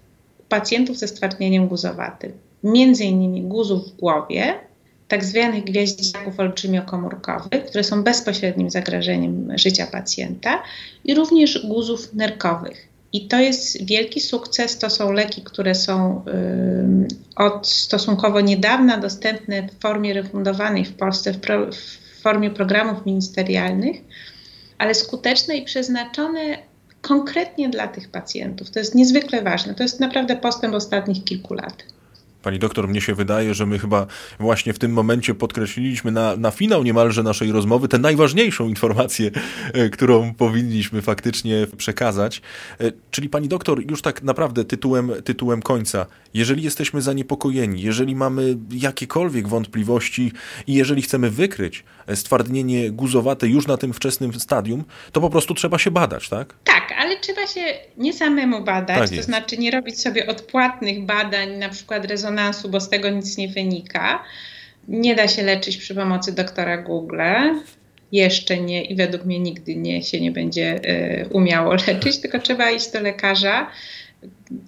pacjentów 0.49 0.99
ze 0.99 1.09
stwardnieniem 1.09 1.69
guzowatym. 1.69 2.33
Między 2.65 3.05
innymi 3.05 3.43
guzów 3.43 3.89
w 3.89 3.97
głowie, 3.97 4.55
tak 5.09 5.25
zwanych 5.25 5.65
gwiaździaków 5.65 6.41
olbrzymiokomórkowych, 6.41 7.65
które 7.67 7.85
są 7.85 8.03
bezpośrednim 8.03 8.71
zagrożeniem 8.71 9.53
życia 9.59 9.87
pacjenta 9.87 10.63
i 11.05 11.15
również 11.15 11.67
guzów 11.67 12.15
nerkowych. 12.15 12.94
I 13.15 13.29
to 13.29 13.41
jest 13.41 13.87
wielki 13.87 14.21
sukces. 14.21 14.79
To 14.79 14.91
są 14.91 15.13
leki, 15.13 15.43
które 15.43 15.75
są 15.75 16.25
od 17.37 17.69
stosunkowo 17.69 18.41
niedawna 18.41 18.99
dostępne 18.99 19.69
w 19.69 19.81
formie 19.81 20.15
refundowanej 20.15 20.85
w 20.85 20.93
Polsce, 20.93 21.33
w, 21.33 21.41
pro, 21.41 21.67
w 21.73 22.23
formie 22.23 22.51
programów 22.51 23.07
ministerialnych, 23.07 23.97
ale 24.79 24.95
skuteczne 24.95 25.57
i 25.57 25.65
przeznaczone 25.65 26.59
konkretnie 27.01 27.69
dla 27.69 27.89
tych 27.89 28.09
pacjentów. 28.09 28.71
To 28.71 28.79
jest 28.79 28.95
niezwykle 28.95 29.43
ważne. 29.43 29.75
To 29.75 29.83
jest 29.83 30.01
naprawdę 30.01 30.37
postęp 30.37 30.75
ostatnich 30.75 31.25
kilku 31.25 31.55
lat. 31.55 31.94
Pani 32.45 32.59
doktor, 32.59 32.89
mnie 32.89 33.01
się 33.01 33.15
wydaje, 33.15 33.55
że 33.55 33.67
my 33.67 33.79
chyba 33.79 34.07
właśnie 34.41 34.73
w 34.73 34.79
tym 34.79 34.93
momencie 34.93 35.35
podkreśliliśmy 35.35 36.11
na, 36.11 36.37
na 36.37 36.51
finał 36.51 36.83
niemalże 36.83 37.23
naszej 37.23 37.53
rozmowy 37.53 37.89
tę 37.89 37.99
najważniejszą 37.99 38.69
informację, 38.69 39.31
e, 39.73 39.89
którą 39.89 40.35
powinniśmy 40.35 41.03
faktycznie 41.03 41.67
przekazać. 41.77 42.43
E, 42.81 42.93
czyli 43.11 43.29
pani 43.29 43.49
doktor, 43.49 43.91
już 43.91 44.03
tak 44.03 44.23
naprawdę 44.23 44.65
tytułem, 44.65 45.13
tytułem 45.25 45.63
końca, 45.63 46.07
jeżeli 46.35 46.63
jesteśmy 46.63 47.03
zaniepokojeni, 47.03 47.83
jeżeli 47.83 48.17
mamy 48.17 48.57
jakiekolwiek 48.71 49.49
wątpliwości 49.49 50.33
i 50.67 50.75
jeżeli 50.75 51.03
chcemy 51.03 51.31
wykryć 51.31 51.85
stwardnienie 52.15 52.91
guzowate 52.91 53.49
już 53.49 53.67
na 53.67 53.77
tym 53.77 53.93
wczesnym 53.93 54.41
stadium, 54.41 54.85
to 55.13 55.21
po 55.21 55.31
prostu 55.31 55.55
trzeba 55.55 55.79
się 55.79 55.91
badać, 55.91 56.29
tak? 56.29 56.55
Tak, 56.65 56.74
ale 56.93 57.17
trzeba 57.17 57.47
się 57.47 57.61
nie 57.97 58.13
samemu 58.13 58.61
badać, 58.65 59.11
tak 59.11 59.19
to 59.19 59.23
znaczy 59.23 59.57
nie 59.57 59.71
robić 59.71 60.01
sobie 60.01 60.27
odpłatnych 60.27 61.03
badań, 61.03 61.57
na 61.59 61.69
przykład 61.69 62.05
rezonansu, 62.05 62.69
bo 62.69 62.81
z 62.81 62.89
tego 62.89 63.11
nic 63.11 63.37
nie 63.37 63.49
wynika. 63.49 64.25
Nie 64.89 65.15
da 65.15 65.29
się 65.29 65.43
leczyć 65.43 65.77
przy 65.77 65.95
pomocy 65.95 66.33
doktora 66.33 66.77
Google. 66.77 67.23
Jeszcze 68.13 68.61
nie 68.61 68.85
i 68.85 68.97
według 68.97 69.25
mnie 69.25 69.39
nigdy 69.39 69.77
nie 69.77 70.03
się 70.03 70.21
nie 70.21 70.33
będzie 70.33 70.81
y, 71.23 71.29
umiało 71.29 71.75
leczyć, 71.87 72.19
tylko 72.19 72.39
trzeba 72.39 72.71
iść 72.71 72.93
do 72.93 73.01
lekarza, 73.01 73.71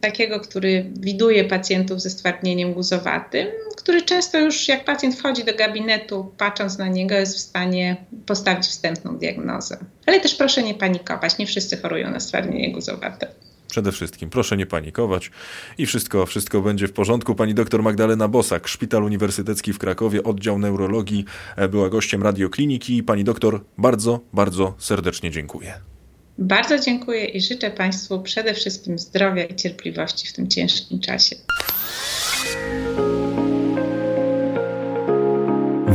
takiego, 0.01 0.41
który 0.41 0.87
widuje 1.01 1.45
pacjentów 1.45 2.01
ze 2.01 2.11
stwardnieniem 2.11 2.73
guzowatym, 2.73 3.47
który 3.87 4.03
często 4.03 4.39
już 4.39 4.69
jak 4.69 4.85
pacjent 4.85 5.19
wchodzi 5.19 5.45
do 5.45 5.55
gabinetu, 5.55 6.33
patrząc 6.39 6.79
na 6.79 6.89
niego, 6.89 7.15
jest 7.15 7.37
w 7.37 7.41
stanie 7.41 7.97
postawić 8.27 8.67
wstępną 8.67 9.19
diagnozę. 9.19 9.79
Ale 10.07 10.21
też 10.21 10.35
proszę 10.35 10.63
nie 10.63 10.75
panikować, 10.75 11.39
nie 11.39 11.47
wszyscy 11.47 11.77
chorują 11.77 12.11
na 12.11 12.21
stwardnienie 12.21 12.73
guzowate. 12.73 13.29
Przede 13.69 13.93
wszystkim 13.93 14.31
proszę 14.31 14.57
nie 14.57 14.67
panikować 14.67 15.31
i 15.79 15.87
wszystko, 15.87 16.27
wszystko 16.27 16.61
będzie 16.61 16.89
w 16.89 16.93
porządku. 16.93 17.35
Pani 17.35 17.55
doktor 17.55 17.83
Magdalena 17.83 18.29
Bosak, 18.29 18.69
Szpital 18.69 19.05
Uniwersytecki 19.05 19.73
w 19.73 19.79
Krakowie, 19.79 20.23
oddział 20.23 20.59
neurologii, 20.59 21.25
e, 21.57 21.69
była 21.69 21.89
gościem 21.89 22.23
radiokliniki. 22.23 23.03
Pani 23.03 23.25
doktor, 23.25 23.65
bardzo, 23.79 24.21
bardzo 24.33 24.75
serdecznie 24.79 25.31
dziękuję. 25.31 25.75
Bardzo 26.39 26.79
dziękuję 26.79 27.25
i 27.25 27.41
życzę 27.41 27.71
Państwu 27.71 28.21
przede 28.23 28.55
wszystkim 28.55 28.99
zdrowia 28.99 29.45
i 29.45 29.55
cierpliwości 29.55 30.29
w 30.29 30.33
tym 30.33 30.49
ciężkim 30.49 31.01
czasie. 31.01 31.37